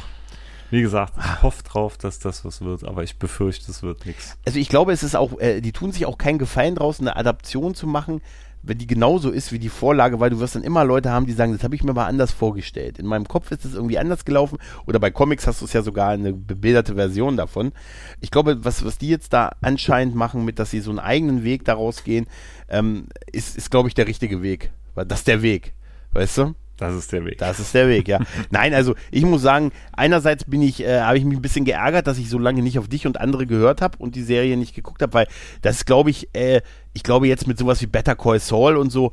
[0.71, 4.37] Wie gesagt, ich hoffe drauf, dass das was wird, aber ich befürchte, es wird nichts.
[4.45, 7.15] Also ich glaube, es ist auch, äh, die tun sich auch keinen Gefallen draus, eine
[7.15, 8.21] Adaption zu machen,
[8.61, 11.33] wenn die genauso ist wie die Vorlage, weil du wirst dann immer Leute haben, die
[11.33, 12.99] sagen, das habe ich mir mal anders vorgestellt.
[12.99, 15.81] In meinem Kopf ist es irgendwie anders gelaufen oder bei Comics hast du es ja
[15.81, 17.71] sogar eine bebilderte Version davon.
[18.19, 21.43] Ich glaube, was, was die jetzt da anscheinend machen, mit dass sie so einen eigenen
[21.43, 22.27] Weg daraus gehen,
[22.67, 24.71] ähm, ist, ist glaube ich, der richtige Weg.
[24.93, 25.73] Weil das ist der Weg,
[26.11, 26.55] weißt du?
[26.79, 27.37] Das ist der Weg.
[27.37, 28.19] Das ist der Weg, ja.
[28.51, 32.07] Nein, also ich muss sagen, einerseits bin ich, äh, habe ich mich ein bisschen geärgert,
[32.07, 34.73] dass ich so lange nicht auf dich und andere gehört habe und die Serie nicht
[34.73, 35.27] geguckt habe, weil
[35.61, 36.61] das glaube ich, äh,
[36.93, 39.11] ich glaube jetzt mit sowas wie Better Call Saul und so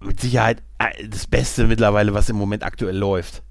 [0.00, 3.42] mit Sicherheit äh, das Beste mittlerweile, was im Moment aktuell läuft.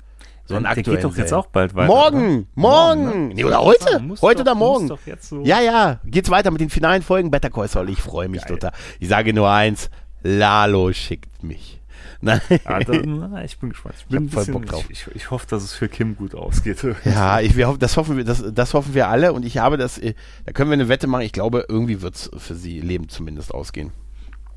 [0.46, 1.88] So ein der aktuellen geht doch jetzt auch bald weiter.
[1.88, 2.48] Morgen, oder?
[2.56, 3.34] morgen, ne?
[3.36, 4.88] nee, oder heute, Muss heute doch, oder morgen.
[4.90, 7.90] So Ja, ja, geht's weiter mit den finalen Folgen Better Call Saul.
[7.90, 8.58] Ich freue mich Geil.
[8.58, 8.74] total.
[9.00, 9.90] Ich sage nur eins,
[10.22, 11.82] Lalo schickt mich.
[12.24, 12.42] Nein.
[12.64, 13.96] Da, na, ich bin gespannt.
[14.00, 14.86] Ich, bin hab voll bisschen, Bock drauf.
[14.90, 16.84] Ich, ich, ich hoffe, dass es für Kim gut ausgeht.
[17.06, 19.78] Ja, ich, wir hoffen, das hoffen wir, das, das hoffen wir alle und ich habe
[19.78, 20.14] das, äh,
[20.46, 21.24] da können wir eine Wette machen.
[21.24, 23.92] Ich glaube, irgendwie wird's für sie Leben zumindest ausgehen.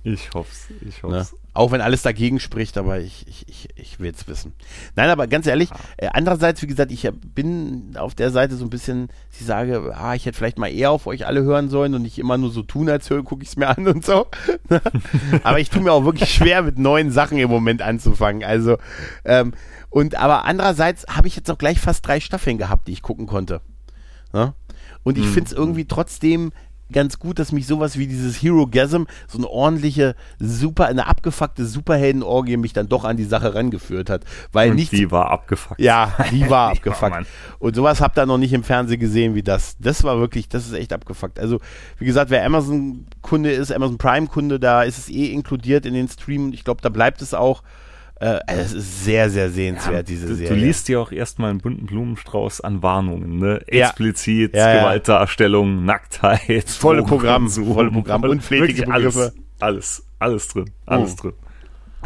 [0.08, 0.88] Ich hoffe es.
[0.88, 1.18] Ich Ne?
[1.18, 4.52] hoffe Auch wenn alles dagegen spricht, aber ich, ich, ich, ich will es wissen.
[4.94, 8.70] Nein, aber ganz ehrlich, äh, andererseits, wie gesagt, ich bin auf der Seite so ein
[8.70, 12.02] bisschen, ich sage, ah, ich hätte vielleicht mal eher auf euch alle hören sollen und
[12.02, 14.28] nicht immer nur so tun, als höre, gucke ich es mir an und so.
[15.42, 18.44] aber ich tue mir auch wirklich schwer, mit neuen Sachen im Moment anzufangen.
[18.44, 18.78] Also,
[19.24, 19.54] ähm,
[19.90, 23.26] und aber andererseits habe ich jetzt auch gleich fast drei Staffeln gehabt, die ich gucken
[23.26, 23.60] konnte.
[24.32, 24.54] Ne?
[25.02, 26.52] Und ich finde es irgendwie trotzdem
[26.92, 31.66] ganz gut, dass mich sowas wie dieses Hero Gasm, so eine ordentliche, super, eine abgefuckte
[31.66, 34.24] Superheldenorgie mich dann doch an die Sache rangeführt hat.
[34.52, 34.90] Weil Und nichts.
[34.90, 35.80] die war abgefuckt.
[35.80, 37.12] Ja, die war Die abgefuckt.
[37.12, 37.22] war,
[37.58, 39.76] und sowas habt ihr noch nicht im Fernsehen gesehen wie das.
[39.78, 41.38] Das war wirklich, das ist echt abgefuckt.
[41.38, 41.60] Also,
[41.98, 46.52] wie gesagt, wer Amazon-Kunde ist, Amazon Prime-Kunde, da ist es eh inkludiert in den Stream.
[46.52, 47.62] Ich glaube, da bleibt es auch.
[48.18, 50.54] Äh, also es ist sehr, sehr sehenswert, diese du, Serie.
[50.58, 53.60] du liest dir auch erstmal einen bunten Blumenstrauß an Warnungen, ne?
[53.70, 53.88] Ja.
[53.88, 54.80] Explizit, Ja, ja.
[54.80, 59.32] Gewaltdarstellung, Nacktheit, Volle Programm, Drogenkonsum, volle Programm, unflätige wirklich alles, Begriffe.
[59.60, 61.16] alles, alles drin, alles Mhm.
[61.16, 61.32] drin.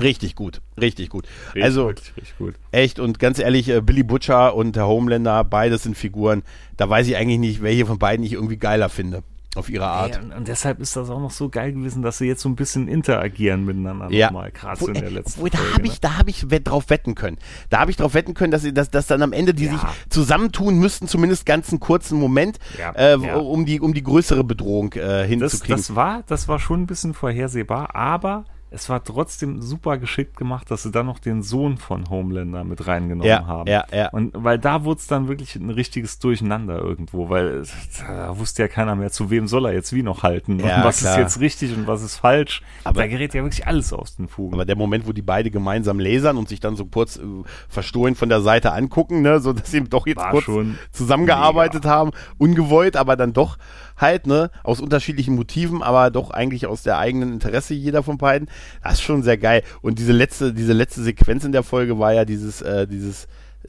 [0.01, 1.27] Richtig gut, richtig gut.
[1.49, 2.55] Richtig, also, richtig, richtig gut.
[2.73, 6.43] Echt und ganz ehrlich, äh, Billy Butcher und der Homelander, beides sind Figuren.
[6.77, 9.23] Da weiß ich eigentlich nicht, welche von beiden ich irgendwie geiler finde.
[9.57, 10.17] Auf ihre Art.
[10.17, 12.49] Ey, und, und deshalb ist das auch noch so geil gewesen, dass sie jetzt so
[12.49, 14.27] ein bisschen interagieren miteinander Ja.
[14.29, 15.89] nochmal, gerade Wo- in der äh, letzten wo, da habe ne?
[15.89, 17.37] ich, da habe ich drauf wetten können.
[17.69, 19.73] Da habe ich drauf wetten können, dass sie, dass, dass dann am Ende die Ja.
[19.73, 23.37] sich zusammentun müssten, zumindest ganz einen kurzen Moment, Ja, äh, ja.
[23.39, 25.77] um die, um die größere Bedrohung äh, das, hinzukriegen.
[25.77, 30.71] das war, das war schon ein bisschen vorhersehbar, aber es war trotzdem super geschickt gemacht,
[30.71, 33.69] dass sie dann noch den Sohn von Homelander mit reingenommen Ja, haben.
[33.69, 34.09] ja, ja.
[34.11, 37.65] Und weil da wurde es dann wirklich ein richtiges Durcheinander irgendwo, weil
[38.07, 40.85] da wusste ja keiner mehr, zu wem soll er jetzt wie noch halten Ja, und
[40.85, 41.15] was klar.
[41.15, 42.63] ist jetzt richtig und was ist falsch.
[42.85, 44.55] Aber- da gerät ja wirklich alles aus den Fugen.
[44.55, 47.23] Aber der Moment, wo die beide gemeinsam lasern und sich dann so kurz äh,
[47.69, 51.85] verstohlen von der Seite angucken, ne, so dass sie doch jetzt War kurz schon zusammengearbeitet
[51.87, 53.59] haben, ungewollt, aber dann doch
[54.01, 58.49] halt, ne, aus unterschiedlichen Motiven, aber doch eigentlich aus der eigenen Interesse jeder von beiden.
[58.83, 59.63] Das ist schon sehr geil.
[59.83, 63.29] Und diese letzte, diese letzte Sequenz in der Folge war ja dieses, äh, dieses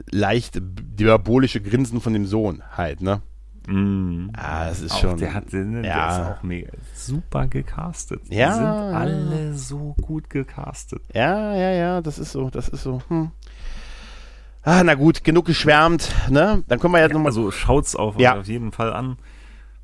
[0.09, 3.21] leicht diabolische Grinsen von dem Sohn halt, ne?
[3.67, 4.29] Mm.
[4.33, 5.17] Ah, das ist Auch schon.
[5.17, 6.09] der, hat, der, der Ja.
[6.31, 8.21] ist auch mega super gecastet.
[8.31, 8.89] Die Ja, sind ja.
[8.97, 11.01] alle so gut gecastet.
[11.13, 13.03] Ja, ja, ja, das ist so, das ist so.
[13.09, 13.29] Hm.
[14.63, 16.63] Ah, na gut, genug geschwärmt, ne?
[16.67, 17.31] Dann können wir jetzt Ja, nochmal.
[17.31, 18.39] also schaut's auf, Ja.
[18.39, 19.17] auf jeden Fall an.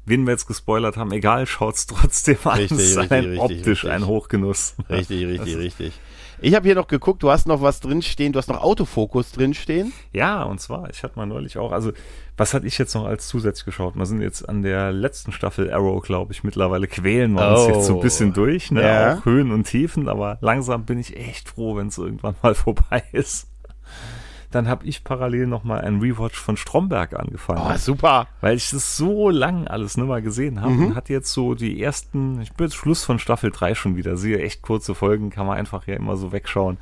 [0.08, 2.58] Wen wir jetzt gespoilert haben, egal, schaut's trotzdem an.
[2.60, 3.92] Richtig, es ist richtig, ein richtig, optisch richtig.
[3.92, 4.76] ein Hochgenuss.
[4.90, 5.94] Richtig, richtig, ist- richtig.
[6.40, 9.92] Ich habe hier noch geguckt, du hast noch was drinstehen, du hast noch Autofokus drinstehen.
[10.14, 11.92] Ja, und zwar, ich hatte mal neulich auch, also,
[12.38, 13.96] was hatte ich jetzt noch als zusätzlich geschaut?
[13.96, 17.70] Wir sind jetzt an der letzten Staffel Arrow, glaube ich, mittlerweile quälen wir uns Oh.
[17.70, 18.84] jetzt so ein bisschen durch, ne?
[18.84, 19.16] Ja.
[19.18, 23.02] Auch Höhen und Tiefen, aber langsam bin ich echt froh, wenn es irgendwann mal vorbei
[23.14, 23.48] ist.
[24.58, 27.62] Dann habe ich parallel nochmal ein Rewatch von Stromberg angefangen.
[27.64, 28.28] Oh, super.
[28.42, 30.86] weil ich das so lang alles nicht mal gesehen habe Mhm.
[30.88, 34.18] und hatte jetzt so die ersten, ich bin jetzt Schluss von Staffel 3 schon wieder,
[34.18, 36.78] sehe echt kurze Folgen, kann man einfach ja immer so wegschauen.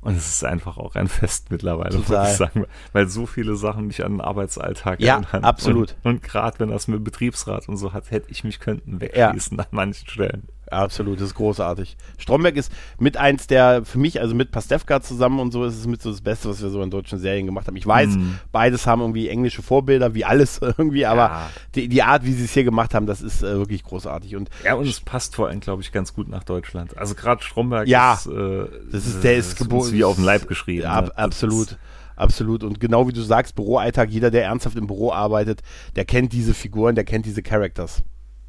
[0.00, 2.20] Und es ist einfach auch ein Fest mittlerweile, Total.
[2.24, 5.44] muss ich sagen, weil so viele Sachen mich an den Arbeitsalltag Ja, erinnern.
[5.44, 5.96] absolut.
[6.04, 9.58] Und, und gerade wenn das mit Betriebsrat und so hat, hätte ich mich könnten wegschließen
[9.58, 10.46] an manchen Stellen.
[10.70, 11.96] Absolut, das ist großartig.
[12.18, 15.86] Stromberg ist mit eins der, für mich, also mit Pastewka zusammen und so, ist es
[15.86, 17.76] mit so das Beste, was wir so in deutschen Serien gemacht haben.
[17.76, 18.34] Ich weiß, Mm.
[18.52, 21.50] beides haben irgendwie englische Vorbilder, wie alles irgendwie, aber Ja.
[21.74, 24.36] die, die Art, wie sie es hier gemacht haben, das ist äh, wirklich großartig.
[24.36, 26.96] Und Ja, und es passt vor allem, glaube ich, ganz gut nach Deutschland.
[26.98, 29.92] Also gerade Stromberg Ja, ist, äh, das ist, der ist geboren.
[29.92, 30.82] wie auf den Leib geschrieben.
[30.82, 31.10] Ja, ab, ne?
[31.16, 31.78] Das absolut.
[32.16, 32.64] Absolut.
[32.64, 35.62] Und genau wie du sagst, Büroalltag, jeder, der ernsthaft im Büro arbeitet,
[35.94, 38.02] der kennt diese Figuren, der kennt diese Characters.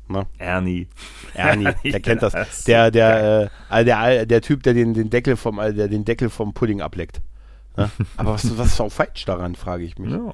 [0.09, 0.25] Ne?
[0.37, 0.87] Ernie.
[1.33, 2.63] Ernie, der kennt das.
[2.63, 6.03] Der, so der, äh, der, der Typ, der den, den Deckel vom, äh, der den
[6.05, 7.21] Deckel vom Pudding ableckt.
[7.77, 7.89] Ne?
[8.17, 10.11] Aber was, was ist auch falsch daran, frage ich mich.
[10.11, 10.33] Ja.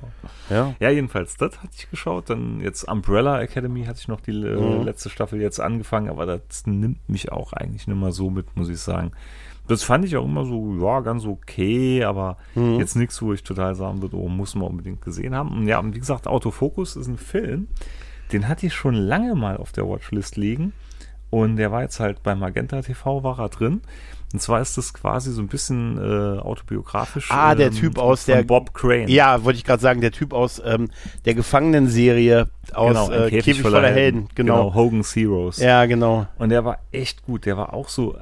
[0.50, 0.74] Ja.
[0.80, 2.30] Ja, jedenfalls, das hatte ich geschaut.
[2.30, 4.84] Dann jetzt Umbrella Academy hatte ich noch die äh, Mhm.
[4.86, 8.70] letzte Staffel jetzt angefangen, aber das nimmt mich auch eigentlich nicht mehr so mit, muss
[8.70, 9.12] ich sagen.
[9.68, 12.80] Das fand ich auch immer so, ja, ganz okay, aber Mhm.
[12.80, 15.50] jetzt nichts, wo ich total sagen würde, oh, muss man unbedingt gesehen haben.
[15.52, 17.68] Und ja, und wie gesagt, Autofokus ist ein Film,
[18.32, 20.74] den hatte ich schon lange mal auf der Watchlist liegen.
[21.32, 23.82] Und der war jetzt halt bei Magenta TV, war er drin.
[24.32, 27.30] Und zwar ist das quasi so ein bisschen äh, autobiografisch.
[27.32, 29.08] Ah, der ähm, Typ aus von der- Bob Crane.
[29.10, 30.90] Ja, wollte ich gerade sagen, der Typ aus ähm,
[31.26, 34.30] der Gefangenenserie aus Genau, äh, Käfig, voller, Helden.
[34.36, 34.74] Genau.
[34.74, 35.58] Hogan's Heroes.
[35.58, 36.28] Ja, genau.
[36.38, 37.46] Und der war echt gut.
[37.46, 38.20] Der war auch so äh,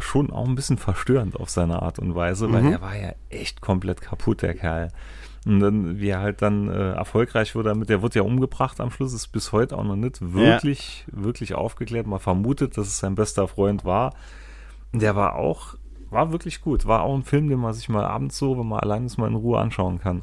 [0.00, 2.70] schon auch ein bisschen verstörend auf seine Art und Weise, weil Mhm.
[2.70, 4.88] der war ja echt komplett kaputt, der Kerl.
[5.44, 8.90] Und dann, wie er halt dann äh, erfolgreich wurde damit, der wird ja umgebracht am
[8.90, 12.06] Schluss, ist bis heute auch noch nicht wirklich, wirklich aufgeklärt.
[12.06, 14.14] Man vermutet, dass es sein bester Freund war.
[14.92, 15.74] Der war auch,
[16.10, 16.86] war wirklich gut.
[16.86, 19.26] War auch ein Film, den man sich mal abends so, wenn man allein ist, mal
[19.28, 20.22] in Ruhe anschauen kann.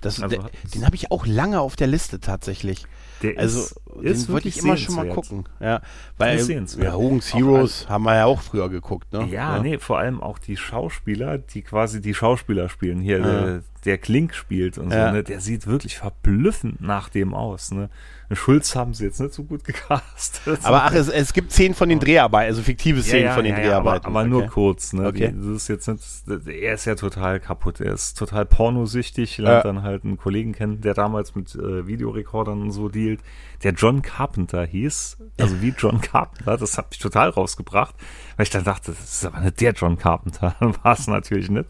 [0.00, 2.86] Das, Also der, den habe ich auch lange auf der Liste tatsächlich.
[3.22, 5.44] Der Also, ist, den ist wollte ich wirklich immer schon mal gucken.
[5.60, 5.80] Ja,
[6.16, 9.26] weil ja, Hogan's Heroes haben wir ja auch früher geguckt, ne?
[9.30, 13.00] Ja, nee, vor allem auch die Schauspieler, die quasi die Schauspieler spielen.
[13.00, 13.24] Hier, Ja.
[13.44, 15.08] der, der Klink spielt und Ja.
[15.08, 15.22] so, ne?
[15.22, 17.90] Der sieht wirklich verblüffend nach dem aus, ne?
[18.30, 20.58] Den Schulz haben sie jetzt nicht so gut gecastet.
[20.62, 24.04] Aber ach, es, es gibt Szenen von den Dreharbeiten, also fiktive Szenen von den Dreharbeiten.
[24.06, 24.50] Aber, aber nur Okay.
[24.52, 25.06] kurz, ne?
[25.06, 25.32] Okay.
[25.32, 27.80] Die, das ist jetzt nicht, er ist ja total kaputt.
[27.80, 29.72] Er ist total pornosüchtig, lernt Ja.
[29.72, 33.20] dann halt einen Kollegen kennen, der damals mit äh, Videorekordern und so dealt,
[33.62, 37.94] der John Carpenter hieß, also wie John Carpenter, das hat mich total rausgebracht,
[38.36, 41.68] weil ich dann dachte, das ist aber nicht der John Carpenter, war es natürlich nicht.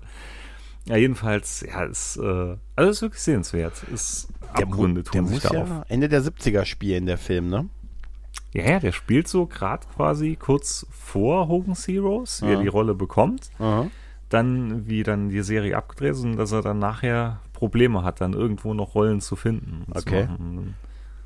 [0.84, 3.82] Ja, jedenfalls, ja, ist, äh, also ist wirklich sehenswert.
[3.92, 5.68] Ist Der, Abgründe der tun muss sich da ja auf.
[5.88, 7.68] Ende der 70er spielen, der Film, ne?
[8.52, 12.52] Ja, ja, der spielt so gerade quasi kurz vor Hogan's Heroes, wie Ja.
[12.54, 13.50] er die Rolle bekommt.
[13.58, 13.88] Aha.
[14.30, 18.32] Dann, wie dann die Serie abgedreht ist und dass er dann nachher Probleme hat, dann
[18.32, 19.84] irgendwo noch Rollen zu finden.
[19.92, 20.26] zu Okay.
[20.26, 20.74] machen.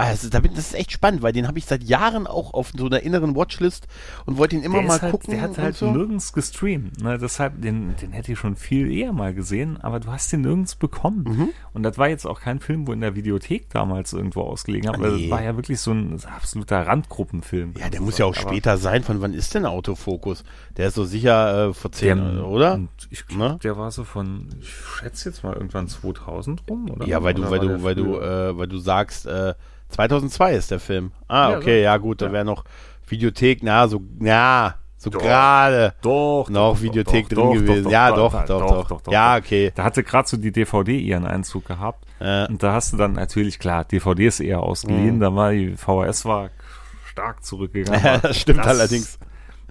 [0.03, 2.73] Also, da bin- das ist echt spannend, weil den habe ich seit Jahren auch auf
[2.77, 3.87] so einer inneren Watchlist
[4.27, 5.31] und wollte ihn immer Der, mal halt, gucken.
[5.33, 5.91] der hat halt so.
[5.91, 7.01] nirgends gestreamt.
[7.03, 7.19] Ne?
[7.19, 10.75] Deshalb, den, den hätte ich schon viel eher mal gesehen, aber du hast den nirgends
[10.75, 11.25] bekommen.
[11.29, 11.49] Mhm.
[11.73, 14.97] Und das war jetzt auch kein Film, wo in der Videothek damals irgendwo ausgelegen hat.
[14.99, 15.23] Ah, weil nee.
[15.23, 17.75] Das war ja wirklich so ein absoluter Randgruppenfilm.
[17.79, 19.03] Ja, der muss ja auch Aber später sein.
[19.03, 20.45] Von wann ist denn Autofokus?
[20.77, 22.81] Der ist so sicher äh, vor zehn, Der, oder?
[23.11, 23.37] Ich Ne?
[23.37, 27.07] glaube, der war so von, ich schätze jetzt mal irgendwann 2000 rum, oder?
[27.07, 29.55] Ja, weil du, weil du, weil du, äh, weil du sagst, äh,
[29.93, 31.13] 2002 ist der Film.
[31.29, 32.33] Ah, Ja, okay, ja gut, da Ja.
[32.33, 32.65] wäre noch
[33.07, 36.49] Videothek, na, so, na, So gerade Doch.
[36.49, 37.91] noch doch, Videothek doch, drin gewesen.
[37.91, 39.73] ja, doch, doch, doch, Ja, okay.
[39.75, 42.07] Da hatte gerade so die DVD ihren Einzug gehabt.
[42.21, 45.21] Äh, Und da hast du dann natürlich, klar, DVDs eher ausgeliehen, Mhm.
[45.21, 46.51] da war die VHS war
[47.05, 48.01] stark zurückgegangen.
[48.05, 49.19] Ja, das stimmt allerdings.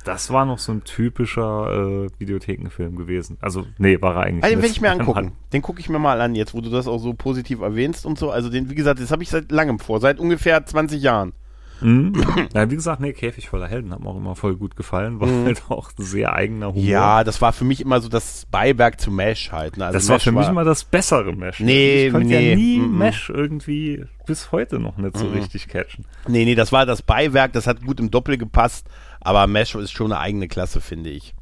[0.04, 3.38] Das war noch so ein typischer äh, Videothekenfilm gewesen.
[3.42, 5.34] Also, nee, war er eigentlich Ah, den will ich mir angucken.
[5.54, 8.18] Den gucke ich mir mal an, jetzt wo du das auch so positiv erwähnst und
[8.18, 8.32] so.
[8.32, 11.34] Also den, wie gesagt, das habe ich seit langem vor, seit ungefähr 20 Jahren.
[11.82, 12.14] Mhm.
[12.54, 15.20] Ja, wie gesagt, nee, Käfig voller Helden hat mir auch immer voll gut gefallen.
[15.20, 16.82] War halt auch ein sehr eigener Humor.
[16.82, 16.90] Mhm.
[16.90, 19.78] Ja, das war für mich immer so das Beiwerk zu Mesh halt.
[19.78, 19.86] Ne?
[19.86, 21.60] Also das war Mesh für mich immer das bessere Mesh.
[21.60, 22.98] Nee, ich konnte nee, ja nie mhm.
[22.98, 26.06] Mesh irgendwie bis heute noch nicht so richtig catchen.
[26.28, 28.88] Nee, nee, das war das Beiwerk, das hat gut im Doppel gepasst,
[29.22, 31.34] aber Mesh ist schon eine eigene Klasse, finde ich.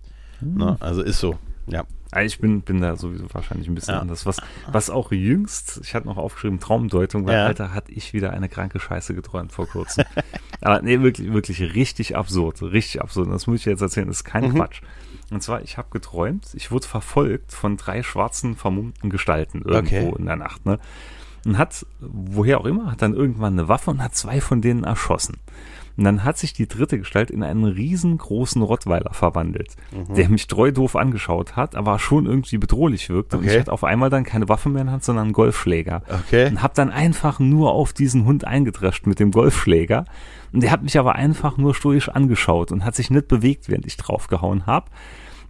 [0.42, 0.58] Mhm.
[0.58, 0.78] Ne?
[0.80, 1.84] Also ist so, ja.
[2.12, 4.00] Ah, Ich bin, bin da sowieso wahrscheinlich ein bisschen Ja.
[4.02, 4.26] anders.
[4.26, 4.38] Was,
[4.72, 7.46] was auch jüngst, ich hatte noch aufgeschrieben, Traumdeutung, weil Ja.
[7.46, 10.06] Alter, hatte ich wieder eine kranke Scheiße geträumt vor kurzem.
[10.62, 12.62] Aber nee, wirklich, wirklich richtig absurd.
[12.64, 13.30] Richtig absurd.
[13.32, 14.56] Das muss ich jetzt erzählen, das ist kein Mhm.
[14.56, 14.82] Quatsch.
[15.30, 20.14] Und zwar, ich habe geträumt, ich wurde verfolgt von drei schwarzen, vermummten Gestalten irgendwo Okay.
[20.18, 20.80] in der Nacht, ne?
[21.46, 24.84] Und hat, woher auch immer, hat dann irgendwann eine Waffe und hat zwei von denen
[24.84, 25.38] erschossen.
[26.00, 30.16] Und dann hat sich die dritte Gestalt in einen riesengroßen Rottweiler verwandelt, Mhm.
[30.16, 33.36] der mich treu doof angeschaut hat, aber schon irgendwie bedrohlich wirkte.
[33.36, 33.54] Und Okay.
[33.56, 36.02] ich hatte auf einmal dann keine Waffe mehr in der Hand, sondern einen Golfschläger.
[36.08, 36.48] Okay.
[36.48, 40.06] Und hab dann einfach nur auf diesen Hund eingedrescht mit dem Golfschläger.
[40.54, 43.86] Und der hat mich aber einfach nur stoisch angeschaut und hat sich nicht bewegt, während
[43.86, 44.90] ich draufgehauen hab.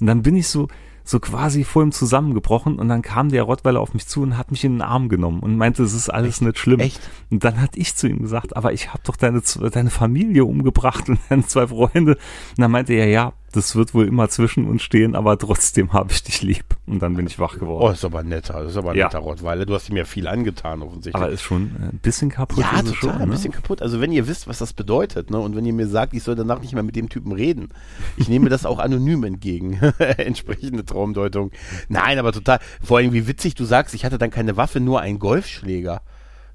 [0.01, 0.67] Und dann bin ich so,
[1.09, 4.51] so quasi vor ihm zusammengebrochen und dann kam der Rottweiler auf mich zu und hat
[4.51, 6.79] mich in den Arm genommen und meinte, es ist alles nicht schlimm.
[6.79, 7.01] Echt?
[7.31, 9.41] Und dann hat ich zu ihm gesagt, aber ich habe doch deine,
[9.71, 12.11] deine Familie umgebracht und deine zwei Freunde.
[12.11, 16.11] Und dann meinte er, ja, das wird wohl immer zwischen uns stehen, aber trotzdem habe
[16.11, 16.65] ich dich lieb.
[16.85, 17.87] Und dann bin ich wach Oh, geworden.
[17.89, 19.05] das ist aber netter, das ist aber ein Ja.
[19.05, 19.65] netter Rottweiler.
[19.65, 21.15] Du hast ihm ja viel angetan, offensichtlich.
[21.15, 22.59] aber ist schon ein bisschen kaputt.
[22.59, 23.27] ja, total, schon, ein ne?
[23.27, 23.81] bisschen kaputt.
[23.81, 26.35] Also wenn ihr wisst, was das bedeutet, ne, und wenn ihr mir sagt, ich soll
[26.35, 27.69] danach nicht mehr mit dem Typen reden,
[28.17, 29.79] ich nehme das auch anonym entgegen.
[30.17, 31.51] Entsprechende Traumdeutung.
[31.87, 32.59] Nein, aber total.
[32.81, 36.01] Vor allem, wie witzig du sagst, ich hatte dann keine Waffe, nur einen Golfschläger.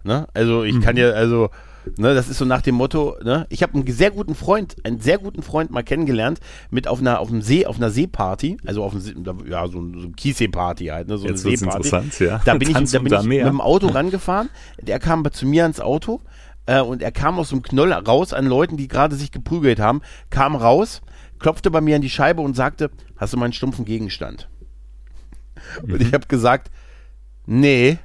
[0.04, 0.26] Ne?
[0.34, 1.48] Also ich kann ja, also,
[1.96, 5.00] ne, das ist so nach dem Motto, ne, ich habe einen sehr guten Freund, einen
[5.00, 8.82] sehr guten Freund mal kennengelernt, mit auf einer, auf einem See, auf einer Seeparty, also
[8.84, 11.88] auf einem, See, da- ja, so, so ein Kiesee-Party halt, ne, so Jetzt eine Seeparty.
[11.88, 12.40] interessant, ja.
[12.44, 14.48] Da bin ich, da bin unter ich mit dem Auto rangefahren,
[14.80, 16.20] der kam zu mir ans Auto,
[16.66, 19.78] äh, und er kam aus so einem Knoll raus an Leuten, die gerade sich geprügelt
[19.80, 21.02] haben, kam raus,
[21.38, 24.48] klopfte bei mir an die Scheibe und sagte, hast du meinen stumpfen Gegenstand?
[25.82, 26.70] Und ich habe gesagt,
[27.46, 27.98] nee,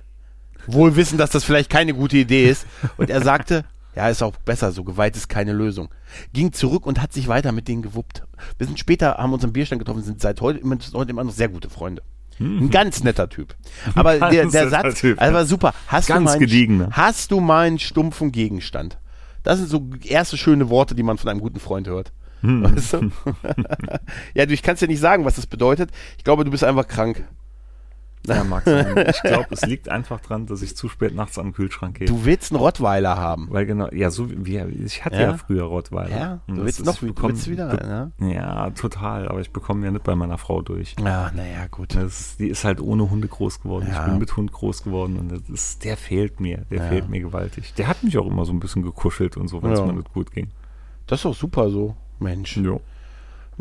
[0.74, 2.66] wohl wissen, dass das vielleicht keine gute Idee ist.
[2.98, 3.66] Und er sagte,
[3.96, 5.90] ja, ist auch besser, so geweiht ist keine Lösung.
[6.34, 8.24] Ging zurück und hat sich weiter mit denen gewuppt.
[8.58, 11.34] Wir sind später, haben uns am Bierstand getroffen, sind seit heute immer, heute immer noch
[11.34, 12.02] sehr gute Freunde.
[12.40, 13.56] Ein ganz netter Typ.
[13.96, 15.74] Aber der, der Satz, Typ, also war super.
[15.88, 16.90] Hast Ganz du meinen, gediegener.
[16.92, 18.98] hast du meinen stumpfen Gegenstand?
[19.44, 22.14] Das sind so erste schöne Worte, die man von einem guten Freund hört.
[22.42, 22.64] Hm.
[22.64, 23.12] Weißt du?
[24.34, 25.92] ja, du, ich kann es dir nicht sagen, was das bedeutet.
[26.18, 27.28] Ich glaube, du bist einfach krank.
[28.28, 29.06] Ja, mag sein.
[29.10, 32.08] Ich glaube, es liegt einfach dran, dass ich zu spät nachts am Kühlschrank gehe.
[32.08, 33.48] Du willst einen Rottweiler haben.
[33.50, 35.22] Weil genau, ja, so wie, ich hatte Ja.
[35.22, 36.10] ja, früher Rottweiler.
[36.20, 38.12] Ja, du willst noch du bekomm- willst wieder ne?
[38.34, 40.96] Ja, total, aber ich bekomme ja nicht bei meiner Frau durch.
[41.04, 41.96] Ja, naja, gut.
[41.96, 43.88] Das, die ist halt ohne Hunde groß geworden.
[43.90, 44.02] Ja.
[44.02, 46.66] Ich bin mit Hund groß geworden und ist, der fehlt mir.
[46.70, 46.84] Der Ja.
[46.90, 47.74] fehlt mir gewaltig.
[47.76, 50.14] Der hat mich auch immer so ein bisschen gekuschelt und so, wenn es mir nicht
[50.14, 50.50] gut ging.
[51.08, 52.58] Das ist doch super so, Mensch.
[52.58, 52.82] Jo.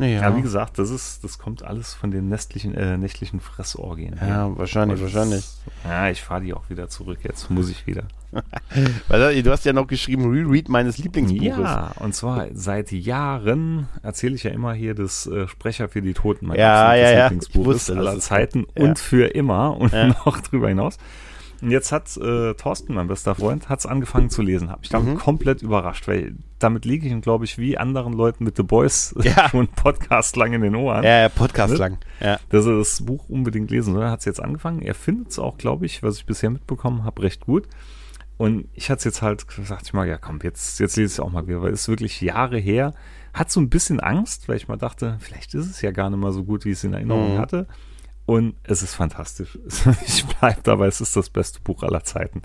[0.00, 0.22] Naja.
[0.22, 4.16] Ja, wie gesagt, das ist, das kommt alles von den nächtlichen, äh, nächtlichen Fressorgien.
[4.16, 4.28] her.
[4.28, 5.40] Ja, wahrscheinlich, Und wahrscheinlich.
[5.40, 7.18] das- Ja, ich fahre die auch wieder zurück.
[7.24, 8.04] Jetzt muss ich wieder.
[9.08, 11.58] Weil du hast ja noch geschrieben, Reread meines Lieblingsbuches.
[11.58, 16.14] Ja, und zwar seit Jahren erzähle ich ja immer hier das äh, Sprecher für die
[16.14, 17.22] Toten, mein Ja, ja, ja.
[17.24, 18.84] Lieblingsbuch Ich wusste, aller das Zeiten ja.
[18.84, 20.06] und für immer und Ja.
[20.24, 20.96] noch drüber hinaus.
[21.60, 24.70] Und jetzt hat äh, Thorsten, mein bester Freund, hat es angefangen zu lesen.
[24.70, 25.18] Habe ich damit Mhm.
[25.18, 29.14] komplett überrascht, weil damit liege ich ihm, glaube ich, wie anderen Leuten mit The Boys
[29.22, 29.48] Ja.
[29.48, 31.02] schon Podcast lang in den Ohren.
[31.02, 31.78] Ja, ja, Podcast Ne?
[31.78, 31.98] lang.
[32.20, 32.38] Ja.
[32.50, 34.06] dass er das Buch unbedingt lesen soll.
[34.08, 34.82] Hat es jetzt angefangen.
[34.82, 37.66] Er findet es auch, glaube ich, was ich bisher mitbekommen habe, recht gut.
[38.36, 41.20] Und ich hatte jetzt halt gesagt, ich mal, ja komm, jetzt, jetzt lese ich es
[41.20, 42.94] auch mal wieder, weil es ist wirklich Jahre her.
[43.34, 46.20] Hat so ein bisschen Angst, weil ich mal dachte, vielleicht ist es ja gar nicht
[46.20, 47.38] mal so gut, wie ich es in Erinnerung Mhm.
[47.38, 47.66] hatte.
[48.28, 49.58] Und es ist fantastisch.
[50.06, 52.42] Ich bleibe dabei, es ist das beste Buch aller Zeiten.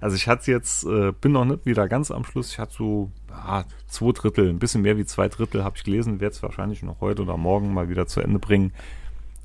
[0.00, 2.50] Also ich hatte jetzt, äh, bin noch nicht wieder ganz am Schluss.
[2.50, 6.18] Ich hatte so ja, zwei Drittel, ein bisschen mehr wie zwei Drittel habe ich gelesen.
[6.18, 8.72] Werde es wahrscheinlich noch heute oder morgen mal wieder zu Ende bringen.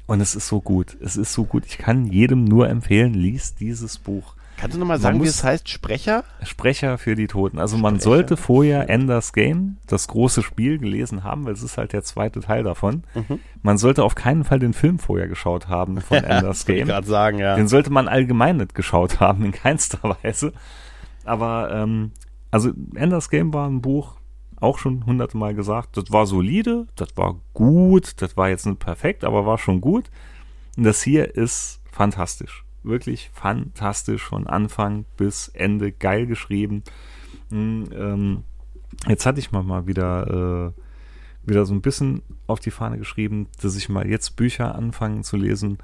[0.07, 0.97] Und es ist so gut.
[1.01, 1.67] Es ist so gut.
[1.67, 4.33] Ich kann jedem nur empfehlen, liest dieses Buch.
[4.57, 5.67] Kannst du nochmal sagen, wie es heißt?
[5.69, 6.23] Sprecher?
[6.43, 7.59] Sprecher für die Toten.
[7.59, 8.03] Also man Sprecher.
[8.09, 12.39] sollte vorher Enders Game, das große Spiel, gelesen haben, weil es ist halt der zweite
[12.39, 13.03] Teil davon.
[13.13, 13.39] Mhm.
[13.61, 16.87] Man sollte auf keinen Fall den Film vorher geschaut haben von Enders ich Game.
[16.87, 17.55] gerade sagen, ja.
[17.55, 20.53] Den sollte man allgemein nicht geschaut haben, in keinster Weise.
[21.25, 22.11] Aber, ähm,
[22.51, 24.15] also Enders Game war ein Buch,
[24.61, 25.97] auch schon hunderte Mal gesagt.
[25.97, 30.09] Das war solide, das war gut, das war jetzt nicht perfekt, aber war schon gut.
[30.77, 32.64] Und das hier ist fantastisch.
[32.86, 36.83] Wirklich fantastisch von Anfang bis Ende geil geschrieben.
[37.49, 38.43] Hm, ähm,
[39.07, 43.47] jetzt hatte ich mal, mal wieder, äh, wieder so ein bisschen auf die Fahne geschrieben,
[43.61, 45.77] dass ich mal jetzt Bücher anfangen zu lesen,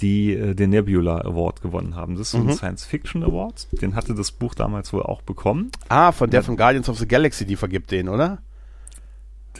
[0.00, 2.14] die äh, den Nebula Award gewonnen haben.
[2.14, 2.52] Das ist so ein Mhm.
[2.54, 3.68] Science Fiction Award.
[3.80, 5.70] Den hatte das Buch damals wohl auch bekommen.
[5.88, 8.38] Ah, von der von Guardians of the Galaxy, die vergibt den, oder?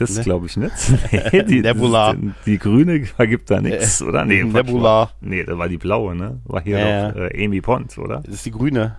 [0.01, 0.23] Das Ne?
[0.23, 0.73] glaube ich nicht.
[1.31, 2.13] Nee, die, Nebula.
[2.13, 4.25] Die, die grüne vergibt da nichts, Äh, oder?
[4.25, 4.83] Nee, Quatsch, Nebula.
[4.83, 6.39] War, nee, das war die blaue, ne?
[6.45, 8.21] War hier Ja, doch äh, Amy Pond, oder?
[8.25, 8.97] Das ist die grüne,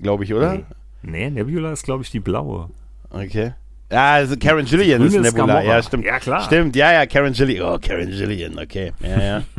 [0.00, 0.54] glaube ich, oder?
[0.54, 0.64] Nee.
[1.02, 2.70] Nee, Nebula ist, glaube ich, die blaue.
[3.10, 3.52] Okay.
[3.92, 5.46] Ja, also Karen Gillian ist ist Nebula.
[5.58, 5.62] Gamora.
[5.62, 6.04] Ja, stimmt.
[6.06, 6.40] Ja, klar.
[6.42, 7.66] Stimmt, ja, ja, Karen Gillian.
[7.66, 8.92] Oh, Karen Gillian, okay.
[9.00, 9.42] Ja, ja.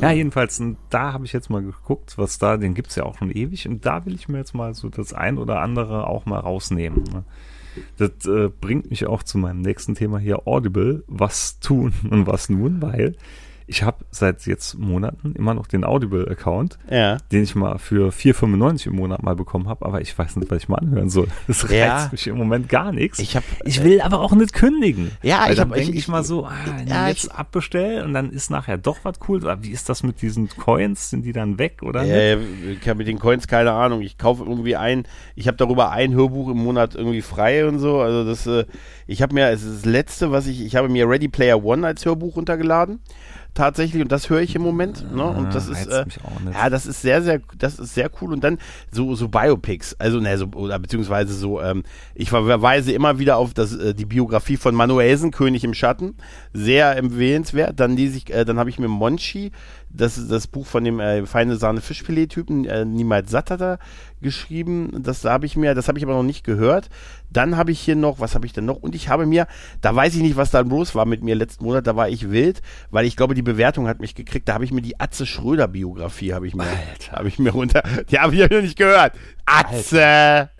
[0.00, 3.32] Ja, jedenfalls, da habe ich jetzt mal geguckt, was da, den gibt's ja auch schon
[3.32, 3.66] ewig.
[3.68, 7.02] Und da will ich mir jetzt mal so das ein oder andere auch mal rausnehmen.
[7.12, 7.24] Ne?
[7.96, 11.04] Das äh, bringt mich auch zu meinem nächsten Thema hier, Audible.
[11.06, 12.82] Was tun und was nun?
[12.82, 13.16] Weil
[13.70, 16.78] ich habe seit jetzt Monaten immer noch den Audible-Account.
[16.90, 17.18] ja.
[17.30, 20.58] den ich mal für 4,95 im Monat mal bekommen habe, aber ich weiß nicht, was
[20.64, 21.28] ich mal anhören soll.
[21.46, 22.08] Das reizt Ja.
[22.10, 23.18] mich im Moment gar nichts.
[23.20, 25.12] Ich hab- ich will aber auch nicht kündigen.
[25.22, 26.52] Ja, ich dann hab- denke ich- ich, mal so, ah,
[26.86, 29.46] ja, jetzt ich- abbestellen und dann ist nachher doch was cool.
[29.48, 31.10] Aber Wie ist das mit diesen Coins?
[31.10, 32.02] Sind die dann weg oder?
[32.04, 32.38] Äh,
[32.72, 34.00] ich habe mit den Coins keine Ahnung.
[34.02, 35.04] Ich kaufe irgendwie ein,
[35.36, 38.00] ich habe darüber ein Hörbuch im Monat irgendwie frei und so.
[38.00, 38.64] Also das, äh,
[39.06, 41.86] ich habe mir, es ist das letzte, was ich, ich habe mir Ready Player One
[41.86, 42.98] als Hörbuch runtergeladen.
[43.54, 45.12] Tatsächlich, und das höre ich im Moment.
[45.14, 45.24] Ne?
[45.24, 46.04] Und das Ah, ist, äh,
[46.52, 48.32] ja, das ist sehr, sehr, das ist sehr cool.
[48.32, 48.58] Und dann
[48.92, 51.82] so, so Biopics, also, ne, so, oder beziehungsweise so, ähm,
[52.14, 56.14] ich verweise immer wieder auf das, äh, die Biografie von Manuelsen, König im Schatten.
[56.52, 57.78] Sehr empfehlenswert.
[57.80, 59.50] Dann lese ich, äh, dann habe ich mir Monchi,
[59.92, 63.78] das ist das Buch von dem äh, feine Sahne Fischfilet-Typen, äh, niemals satt hat er
[64.22, 65.02] geschrieben.
[65.02, 66.88] Das habe ich mir, das habe ich aber noch nicht gehört.
[67.30, 68.76] Dann habe ich hier noch, was habe ich denn noch?
[68.76, 69.46] Und ich habe mir,
[69.80, 72.30] da weiß ich nicht, was da los war mit mir letzten Monat, da war ich
[72.30, 74.48] wild, weil ich glaube, die Bewertung hat mich gekriegt.
[74.48, 76.66] Da habe ich mir die Atze Schröder Biografie, habe ich mir,
[77.12, 79.14] habe ich mir runter, die habe ich ja noch nicht gehört.
[79.46, 80.50] Atze!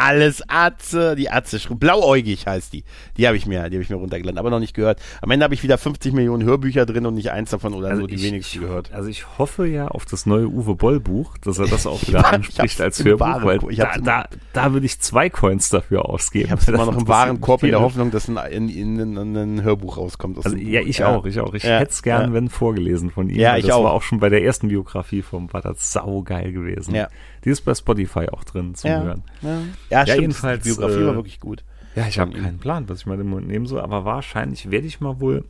[0.00, 2.84] Alles Atze, die Atze, blauäugig heißt die.
[3.16, 5.00] Die habe ich mir, die habe ich mir runtergeladen, aber noch nicht gehört.
[5.22, 8.06] Am Ende habe ich wieder 50 Millionen Hörbücher drin und nicht eins davon oder so
[8.06, 8.92] die ich, wenigsten gehört.
[8.92, 12.32] Also ich hoffe ja auf das neue Uwe Boll Buch, dass er das auch wieder
[12.32, 16.44] anspricht als Hörbuch, Waren- weil da, da, da würde ich zwei Coins dafür ausgeben.
[16.46, 17.80] Ich habe es immer noch im Warenkorb mich in der.
[17.80, 20.38] Hoffnung, dass ein, in, in, in, ein Hörbuch rauskommt.
[20.38, 21.54] aus Also ja, ich auch, ich auch.
[21.54, 22.32] Ich Ja, hätte es gern, ja.
[22.34, 23.36] wenn vorgelesen von ihm.
[23.38, 23.84] Ja, ich das auch.
[23.84, 26.94] war auch schon bei der ersten Biografie vom, war das saugeil gewesen.
[26.94, 27.08] Ja.
[27.44, 29.22] Die ist bei Spotify auch drin Ja, Hören.
[29.42, 29.58] ja.
[29.90, 30.20] Ja, stimmt.
[30.20, 31.64] jedenfalls, Die Biografie äh, war wirklich gut.
[31.94, 34.86] Ja, ich habe keinen Plan, was ich mal im Mund nehmen soll, aber wahrscheinlich werde
[34.86, 35.44] ich mal wohl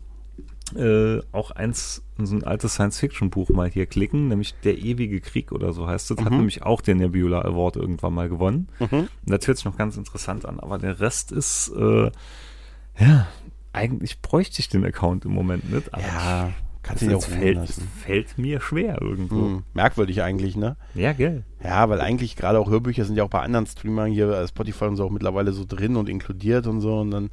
[0.76, 5.72] äh, auch eins, so ein altes Science-Fiction-Buch mal hier klicken, nämlich Der ewige Krieg oder
[5.72, 6.18] so heißt es.
[6.18, 6.39] Hat Mhm.
[6.39, 8.68] nämlich auch den Nebula Award irgendwann mal gewonnen.
[8.78, 8.86] Mhm.
[8.93, 12.11] Und das hört sich noch ganz interessant an, aber der Rest ist, äh,
[12.99, 13.26] ja,
[13.72, 16.51] eigentlich bräuchte ich den Account im Moment nicht, aber Ja,
[16.89, 17.89] kannst du auch fällt, lassen.
[18.03, 19.36] fällt mir schwer irgendwo.
[19.36, 20.76] Hm, merkwürdig eigentlich, ne?
[20.95, 21.45] Ja, gell.
[21.62, 24.84] Ja, weil eigentlich gerade auch Hörbücher sind ja auch bei anderen Streamern hier, äh, Spotify
[24.86, 27.30] und so auch mittlerweile so drin und inkludiert und so und dann,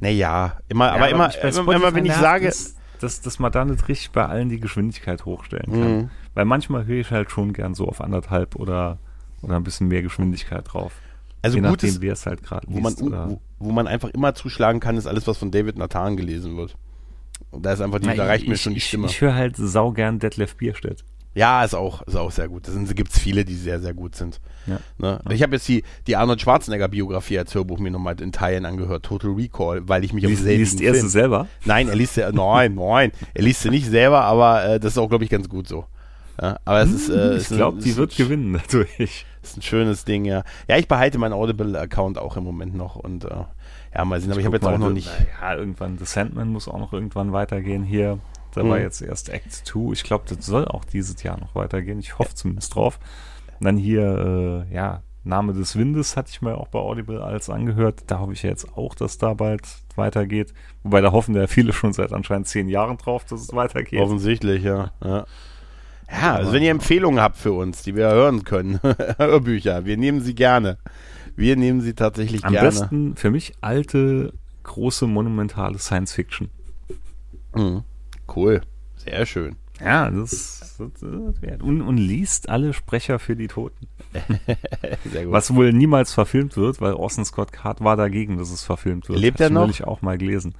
[0.00, 2.52] naja, immer, aber Ja, immer, mich bei immer, Spotify immer wenn ich sage,
[3.00, 5.96] dass, dass man da nicht richtig bei allen die Geschwindigkeit hochstellen kann.
[5.96, 6.10] Mhm.
[6.34, 8.98] Weil manchmal höre ich halt schon gern so auf anderthalb oder,
[9.42, 10.92] oder ein bisschen mehr Geschwindigkeit drauf.
[11.42, 13.02] also Je gut nachdem, es halt gerade wo man, liest.
[13.02, 16.56] oder wo, wo man einfach immer zuschlagen kann, ist alles, was von David Nathan gelesen
[16.56, 16.76] wird.
[17.50, 19.06] Und da ist einfach die, Na, da reicht mir ich, schon die ich, Stimme.
[19.06, 21.04] Ich höre halt sau gern Detlef Bierstedt.
[21.34, 22.66] Ja, ist auch, ist auch sehr gut.
[22.66, 24.40] Da gibt es viele, die sehr, sehr gut sind.
[24.66, 24.80] Ja.
[24.98, 25.20] Ne?
[25.30, 29.30] Ich habe jetzt die, die Arnold Schwarzenegger-Biografie als Hörbuch mir nochmal in Teilen angehört, Total
[29.30, 31.46] Recall, weil ich mich auf Liest, selbigen liest er sie selber?
[31.64, 34.98] Nein, er liest ja, nein, nein, er liest sie nicht selber, aber äh, das ist
[34.98, 35.84] auch, glaube ich, ganz gut so.
[36.40, 39.24] Ja, aber es ist, äh, ich ist ein- glaube, die wird gewinnen natürlich.
[39.42, 40.42] Ist ein schönes Ding, ja.
[40.68, 43.28] Ja, ich behalte meinen Audible-Account auch im Moment noch und äh,
[43.94, 45.10] ja, mal sehen, aber ich habe jetzt auch noch nicht.
[45.40, 48.18] Ja, irgendwann, The Sandman muss auch noch irgendwann weitergehen hier.
[48.54, 48.82] Da war Mhm.
[48.82, 49.92] jetzt erst Act 2.
[49.92, 51.98] Ich glaube, das soll auch dieses Jahr noch weitergehen.
[51.98, 52.98] Ich hoffe zumindest drauf.
[53.60, 57.50] Und dann hier, äh, ja, Name des Windes hatte ich mir auch bei Audible als
[57.50, 58.04] angehört.
[58.06, 59.62] Da hoffe ich ja jetzt auch, dass da bald
[59.96, 60.54] weitergeht.
[60.82, 64.00] Wobei da hoffen ja viele schon seit anscheinend zehn Jahren drauf, dass es weitergeht.
[64.00, 64.90] Offensichtlich, ja.
[65.04, 65.26] Ja,
[66.10, 68.80] ja also wenn ihr Empfehlungen habt für uns, die wir hören können,
[69.18, 70.78] Hörbücher, wir nehmen sie gerne.
[71.38, 72.68] Wir nehmen sie tatsächlich Am gerne.
[72.68, 74.32] besten für mich alte,
[74.64, 76.50] große, monumentale Science Fiction.
[77.54, 77.84] Mhm.
[78.34, 78.60] Cool.
[78.96, 79.54] Sehr schön.
[79.80, 81.62] Ja, das, das, das wert.
[81.62, 83.86] und, und liest alle Sprecher für die Toten.
[85.12, 85.32] Sehr gut.
[85.32, 89.20] Was wohl niemals verfilmt wird, weil Orson Scott Card war dagegen, dass es verfilmt wird.
[89.20, 89.60] Lebt er ich noch?
[89.60, 90.56] neulich auch mal gelesen.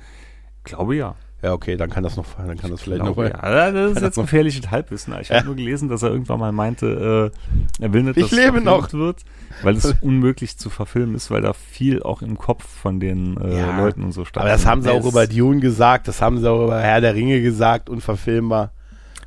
[0.63, 1.17] Glaube ja.
[1.41, 3.43] Ja, okay, dann kann das noch, dann kann das vielleicht Glaube, noch.
[3.45, 5.15] ja, das ist jetzt noch- gefährliches Halbwissen.
[5.21, 5.45] Ich habe Ja.
[5.47, 7.33] nur gelesen, dass er irgendwann mal meinte,
[7.79, 8.93] äh, er will nicht, Ich dass es lebe noch.
[8.93, 9.23] wird,
[9.63, 13.57] weil es unmöglich zu verfilmen ist, weil da viel auch im Kopf von den äh,
[13.59, 14.51] Ja, Leuten und so stattfindet.
[14.51, 17.15] Aber das haben sie auch über Dune gesagt, das haben sie auch über Herr der
[17.15, 18.73] Ringe gesagt, unverfilmbar.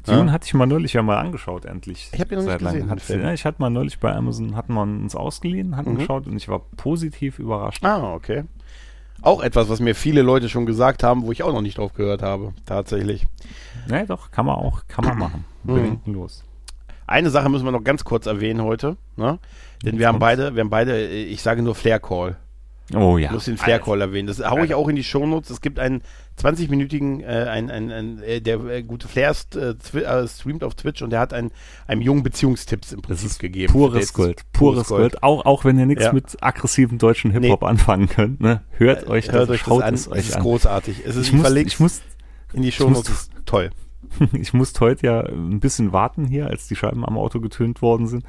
[0.05, 0.31] Dune Ja.
[0.31, 2.09] hatte ich mal neulich ja mal angeschaut, endlich.
[2.11, 4.73] Ich hab ihn noch nicht gesehen, Hat, ja, ich hatte mal neulich bei Amazon, hatten
[4.73, 5.97] wir uns ausgeliehen, hatten Mhm.
[5.99, 7.85] geschaut und ich war positiv überrascht.
[7.85, 8.43] Ah, okay.
[9.21, 11.93] Auch etwas, was mir viele Leute schon gesagt haben, wo ich auch noch nicht drauf
[11.93, 13.25] gehört habe, tatsächlich.
[13.89, 15.45] Ja, doch, kann man auch, kann man machen.
[15.63, 15.75] Mhm.
[15.75, 16.43] Bedenkenlos.
[17.05, 19.37] Eine Sache müssen wir noch ganz kurz erwähnen heute, ne?
[19.85, 22.37] Denn wir haben beide, wir haben beide, äh, ich sage nur Flair Call.
[22.95, 23.31] Oh Ich ja.
[23.31, 24.27] muss den Flair Call erwähnen.
[24.27, 25.51] Das haue ich auch in die Shownotes.
[25.51, 26.01] Es gibt einen
[26.41, 31.01] 20-minütigen, äh, ein, ein, ein, äh, der äh, gute Flair äh, äh, streamt auf Twitch
[31.01, 31.51] und der hat einen,
[31.87, 33.71] einem jungen Beziehungstipps im Prinzip ist gegeben.
[33.71, 34.41] Pures ist Gold.
[34.53, 35.23] Pures Gold.
[35.23, 36.13] Auch, auch wenn ihr nichts Ja.
[36.13, 38.61] mit aggressiven deutschen Hip-Hop anfangen könnt, ne?
[38.71, 39.93] Hört euch das, Hört euch das an.
[39.93, 40.41] es Es euch ist an.
[40.43, 41.01] großartig.
[41.05, 42.01] Es ist Ich muss, verlegt ich, muss,
[42.53, 43.69] in die muss- ist toll.
[44.33, 48.07] ich musste heute ja ein bisschen warten hier, als die Scheiben am Auto getönt worden
[48.07, 48.23] sind.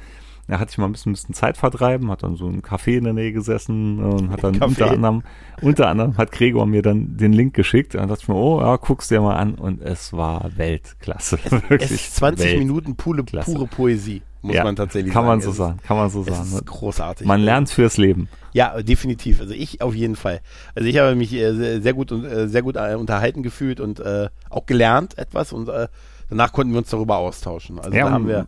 [0.53, 2.97] Da hatte ich mal ein bisschen, ein bisschen Zeit vertreiben, hat dann so ein Café
[2.97, 4.65] in der Nähe gesessen äh, und hat dann Café?
[4.67, 5.23] unter anderem,
[5.61, 7.95] unter anderem hat Gregor mir dann den Link geschickt.
[7.95, 9.55] Und dann dachte ich mir, oh, ja, guck's dir mal an.
[9.55, 11.39] Und es war Weltklasse.
[11.69, 15.39] Es ist 20 Welt- Minuten pure, pure Poesie, muss Ja, man tatsächlich Kann sagen.
[15.39, 16.43] man so Es sagen, kann man so es sagen.
[16.43, 17.25] ist großartig.
[17.25, 18.27] Man lernt fürs Leben.
[18.51, 19.39] Ja, definitiv.
[19.41, 20.41] Also ich auf jeden Fall.
[20.75, 24.03] Also ich habe mich äh, sehr, gut und äh, sehr gut unterhalten gefühlt und
[24.51, 25.67] auch gelernt etwas und
[26.29, 27.79] danach konnten wir uns darüber austauschen.
[27.79, 28.45] Also da und haben wir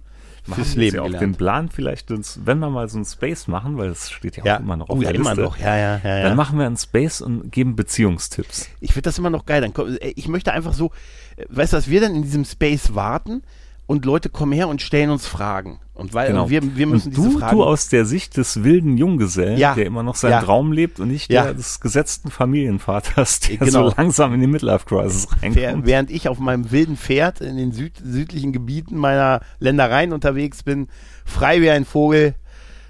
[0.48, 1.38] machen fürs Leben ja auch den gelernt.
[1.38, 2.10] Plan vielleicht,
[2.46, 4.90] wenn wir mal so ein Space machen, weil das steht ja, Ja, auch immer noch
[4.90, 5.58] oh, auf ja, der immer Liste, noch.
[5.58, 6.24] Ja, ja, ja, ja.
[6.24, 8.70] dann machen wir einen Space und geben Beziehungstipps.
[8.80, 9.62] Ich finde das immer noch geil.
[9.62, 10.92] Dann, komm- äh, ich möchte einfach so,
[11.38, 13.42] äh, weißt du, dass wir dann in diesem Space warten
[13.88, 15.80] und Leute kommen her und stellen uns Fragen.
[15.94, 16.44] Und weil Genau.
[16.44, 17.56] und wir, wir müssen und diese du, Fragen.
[17.56, 19.76] du aus der Sicht des wilden Junggesellen, Ja.
[19.76, 20.42] der immer noch seinen Ja.
[20.42, 21.44] Traum lebt und nicht Ja.
[21.46, 23.90] der des gesetzten Familienvaters, der Genau.
[23.90, 25.86] so langsam in die Midlife-Crisis reinkommt.
[25.86, 30.88] während ich auf meinem wilden Pferd in den süd südlichen Gebieten meiner Ländereien unterwegs bin,
[31.24, 32.36] frei wie ein Vogel.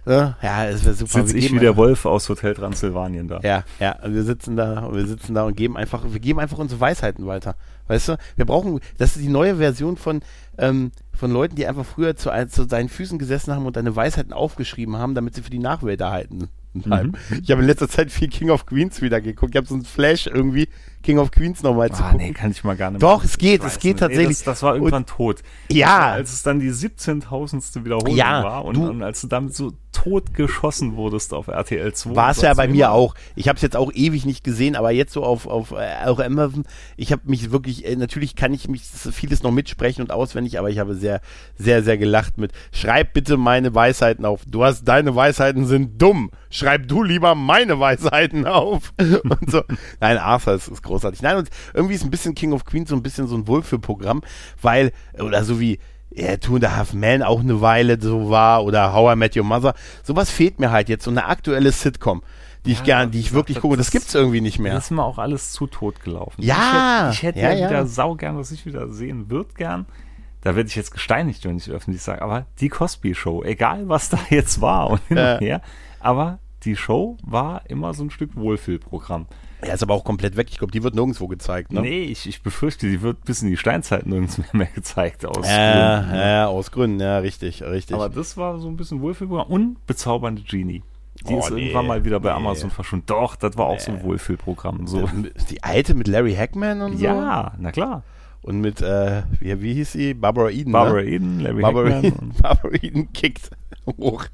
[0.08, 0.36] Ne?
[0.41, 1.12] Ja, es wäre super.
[1.26, 3.39] Sitze ich wie der Wolf aus Hotel Transsilvanien da.
[3.41, 6.60] Ja, ja, wir sitzen da, und wir sitzen da und geben einfach, wir geben einfach
[6.60, 7.56] unsere Weisheiten weiter.
[7.88, 8.17] Weißt du?
[8.36, 10.21] Wir brauchen, das ist die neue Version von,
[10.57, 14.33] ähm, von Leuten, die einfach früher zu, zu seinen Füßen gesessen haben und deine Weisheiten
[14.33, 16.49] aufgeschrieben haben, damit sie für die Nachwelt erhalten
[16.81, 17.13] bleiben.
[17.29, 17.41] Mhm.
[17.43, 19.55] Ich habe in letzter Zeit viel King of Queens wieder geguckt.
[19.55, 20.67] Ich habe so einen Flash irgendwie,
[21.06, 22.26] King of Queens nochmal zu Ah, gucken.
[22.28, 23.99] nee, kann ich mal gar nicht Doch, es geht, es geht nicht.
[23.99, 24.28] tatsächlich.
[24.28, 25.41] Nee, das, das war irgendwann tot.
[25.72, 26.12] Ja.
[26.12, 27.86] Als es dann die 17.000.
[27.86, 31.93] Wiederholung Ja, war und, du- und als du damit so tot geschossen wurdest auf RTL
[31.93, 32.16] 2.
[32.18, 33.16] War es ja bei du mir immer, auch.
[33.36, 36.20] Ich habe es jetzt auch ewig nicht gesehen, aber jetzt so auf, auf äh, auch
[36.20, 36.66] Amazon,
[36.97, 40.70] ich habe mich wirklich, äh, natürlich kann ich mich vieles noch mitsprechen und auswendig, aber
[40.70, 41.22] ich habe sehr,
[41.58, 44.41] sehr, sehr gelacht mit, schreib bitte meine Weisheiten auf.
[44.45, 46.30] Du hast, deine Weisheiten sind dumm.
[46.49, 48.91] Schreib du lieber meine Weisheiten auf.
[48.99, 49.64] und so.
[50.01, 51.22] Nein, Arthur ist, ist großartig.
[51.22, 54.22] Nein, und irgendwie ist ein bisschen King of Queens so ein bisschen so ein Wohlfühlprogramm,
[54.62, 55.80] weil, oder so wie,
[56.12, 59.36] ja, Two and a Half Men auch eine Weile so war oder How I Met
[59.36, 59.74] Your Mother.
[60.04, 62.24] Sowas fehlt mir halt jetzt, so eine aktuelle Sitcom,
[62.66, 63.76] die ich Ja, gern, die ich wirklich das- gucke.
[63.78, 64.74] Das gibt's irgendwie nicht mehr.
[64.74, 66.41] Das ist mir auch alles zu tot gelaufen.
[66.41, 69.86] Ja, Ich hätte, ich hätte ja, ja, wieder saugern, was ich wieder sehen würde gern.
[70.41, 74.10] Da werde ich jetzt gesteinigt, wenn ich öffentlich sage, aber die Cosby Show, egal was
[74.10, 75.34] da jetzt war und hin Ja.
[75.34, 75.62] und her,
[76.00, 79.28] aber die Show war immer so ein Stück Wohlfühlprogramm.
[79.66, 80.47] Ja, ist aber auch komplett weg.
[80.51, 81.82] Ich glaube, die wird nirgendwo gezeigt, ne?
[81.82, 85.47] Nee, ich, ich befürchte, die wird bis in die Steinzeit nirgends mehr, mehr gezeigt aus
[85.47, 86.16] Ja, Gründen.
[86.16, 87.95] ja, aus Gründen, ja, richtig, richtig.
[87.95, 90.84] Aber das war so ein bisschen Wohlfühlprogramm und bezaubernde Genie.
[91.28, 92.36] Die Oh, ist nee, irgendwann mal wieder bei nee.
[92.36, 93.05] Amazon verschwunden.
[93.07, 94.86] Doch, das war auch so ein Wohlfühlprogramm.
[94.86, 95.09] So.
[95.49, 97.05] die alte mit Larry Hackman und so?
[97.05, 98.03] Ja, na klar.
[98.41, 100.13] Und mit, äh, wie, wie hieß sie?
[100.13, 101.07] Barbara Eden, Barbara ne?
[101.07, 102.03] Eden, Larry Barbara Hackman.
[102.13, 103.49] Eden, Barbara Eden kickt
[103.97, 104.26] hoch.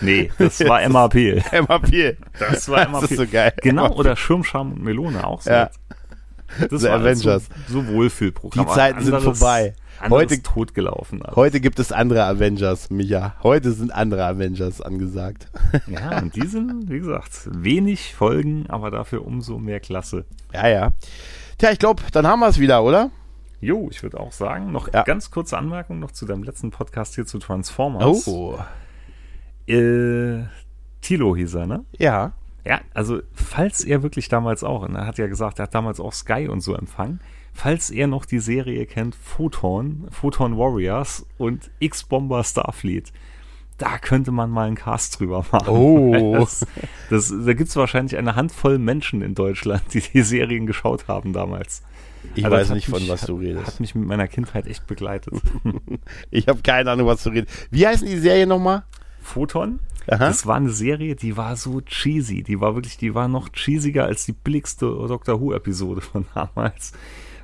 [0.00, 1.42] Nee, das war Emma Peel.
[1.50, 2.16] Emma Peel.
[2.38, 3.26] Das war Emma Das ist Peel.
[3.26, 3.52] so geil.
[3.62, 5.50] Genau, oder Schirmscham und Melone auch so.
[5.50, 5.70] Ja.
[6.70, 7.48] Das The war Avengers.
[7.68, 8.66] So, so Wohlfühlprogramm.
[8.66, 9.74] Die Zeiten sind Anderes- vorbei.
[9.98, 11.22] Anderes Heute- totgelaufen.
[11.22, 11.36] alles.
[11.36, 13.34] Heute gibt es andere Avengers, Micha.
[13.42, 15.48] Heute sind andere Avengers angesagt.
[15.86, 20.24] Ja, und die sind, wie gesagt, wenig Folgen, aber dafür umso mehr Klasse.
[20.52, 20.92] Ja, ja.
[21.58, 23.10] Tja, ich glaube, dann haben wir es wieder, oder?
[23.62, 25.02] Jo, ich würde auch sagen, noch Ja.
[25.02, 28.28] ganz kurze Anmerkung noch zu deinem letzten Podcast hier zu Transformers.
[28.28, 28.58] Oh.
[29.68, 30.44] Äh,
[31.00, 31.84] Tilo hieß er, ne?
[31.98, 32.32] Ja.
[32.64, 36.00] Ja, also falls er wirklich damals auch, und er hat ja gesagt, er hat damals
[36.00, 37.20] auch Sky und so empfangen,
[37.52, 43.12] falls er noch die Serie kennt, Photon, Photon Warriors und X-Bomber Starfleet,
[43.78, 45.68] da könnte man mal einen Cast drüber machen.
[45.68, 46.36] Oh.
[46.40, 46.66] Das,
[47.10, 51.32] das, da gibt es wahrscheinlich eine Handvoll Menschen in Deutschland, die die Serien geschaut haben
[51.32, 51.82] damals.
[52.34, 53.66] Ich Also weiß hat nicht, von mich- was du hat, redest.
[53.66, 55.34] Hat mich mit meiner Kindheit echt begleitet.
[56.30, 57.68] Ich habe keine Ahnung, was du redest.
[57.70, 58.82] Wie heißt die Serie nochmal?
[59.26, 59.80] Photon.
[60.08, 60.18] Aha.
[60.18, 62.42] Das war eine Serie, die war so cheesy.
[62.42, 66.92] Die war wirklich, die war noch cheesiger als die billigste Doctor Who-Episode von damals.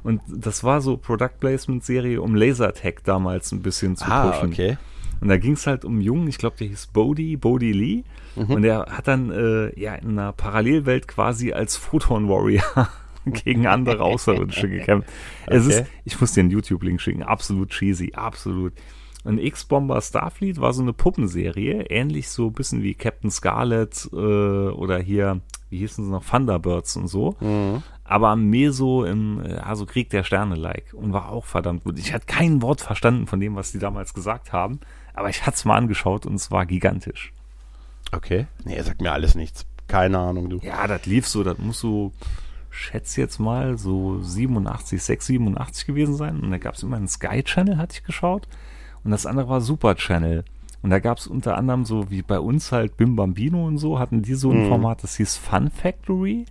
[0.04, 4.48] Und das war so Product Placement Serie, um Lasertag damals ein bisschen zu Ah, pushen.
[4.52, 4.78] okay.
[5.20, 8.02] Und da ging es halt um einen Jungen, ich glaube, der hieß Bodhi, Bodhi Lee.
[8.34, 12.88] Und der hat dann äh, ja in einer Parallelwelt quasi als Photon Warrior
[13.26, 15.08] gegen andere Außerirdische gekämpft.
[15.46, 15.80] Es Okay.
[15.82, 18.72] ist, ich muss dir einen YouTube-Link schicken, absolut cheesy, absolut.
[19.24, 24.16] Und X-Bomber Starfleet war so eine Puppenserie, ähnlich so ein bisschen wie Captain Scarlet äh,
[24.16, 27.36] oder hier, wie hießen sie noch, Thunderbirds und so.
[28.04, 31.98] Aber mehr so im, also Krieg der Sterne-like und war auch verdammt gut.
[31.98, 34.80] Ich hatte kein Wort verstanden von dem, was die damals gesagt haben,
[35.14, 37.32] aber ich hatte es mal angeschaut und es war gigantisch.
[38.10, 38.46] Okay.
[38.64, 39.66] Nee, er sagt mir alles nichts.
[39.88, 40.58] Keine Ahnung, du.
[40.58, 42.12] Ja, das lief so, das muss so,
[42.70, 46.40] schätze jetzt mal, so 87, 6, 87 gewesen sein.
[46.40, 48.48] Und da gab es immer einen Sky Channel, hatte ich geschaut.
[49.04, 50.44] Und das andere war Super Channel.
[50.82, 53.98] Und da gab es unter anderem so wie bei uns halt Bim Bambino und so,
[53.98, 56.44] hatten die so ein Format, das hieß Fun Factory.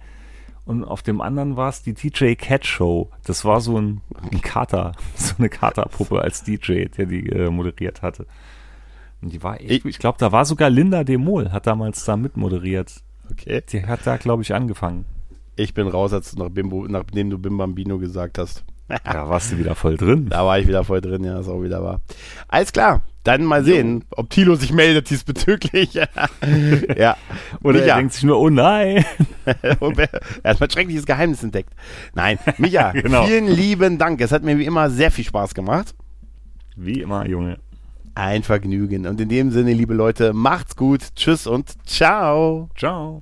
[0.65, 3.09] Und auf dem anderen war es die DJ Cat Show.
[3.25, 8.01] Das war so ein, ein Kater, so eine Katerpuppe als DJ, der die äh, moderiert
[8.01, 8.25] hatte.
[9.21, 12.05] Und die war echt, Ich- ich glaube, da war sogar Linda de Mol, hat damals
[12.05, 13.01] da mitmoderiert.
[13.31, 13.61] Okay.
[13.71, 15.05] Die hat da, glaube ich, angefangen.
[15.55, 18.63] Ich bin raus, als nach Bimbo, nachdem du Bim Bambino gesagt hast.
[19.03, 20.27] Da warst du wieder voll drin.
[20.29, 22.01] Da war ich wieder voll drin, ja, ist auch wieder wahr.
[22.47, 23.03] Alles klar.
[23.23, 25.93] Dann mal sehen, ob Tilo sich meldet diesbezüglich.
[26.97, 27.15] ja.
[27.61, 29.05] Oder Micha, er denkt sich nur, oh nein.
[29.45, 31.69] er hat mal ein schreckliches Geheimnis entdeckt.
[32.15, 33.25] Nein, Micha, Genau.
[33.25, 34.21] vielen lieben Dank.
[34.21, 35.93] Es hat mir wie immer sehr viel Spaß gemacht.
[36.75, 37.59] Wie immer, Junge.
[38.15, 39.05] Ein Vergnügen.
[39.05, 41.01] Und in dem Sinne, liebe Leute, macht's gut.
[41.15, 42.69] Tschüss und ciao.
[42.75, 43.21] Ciao.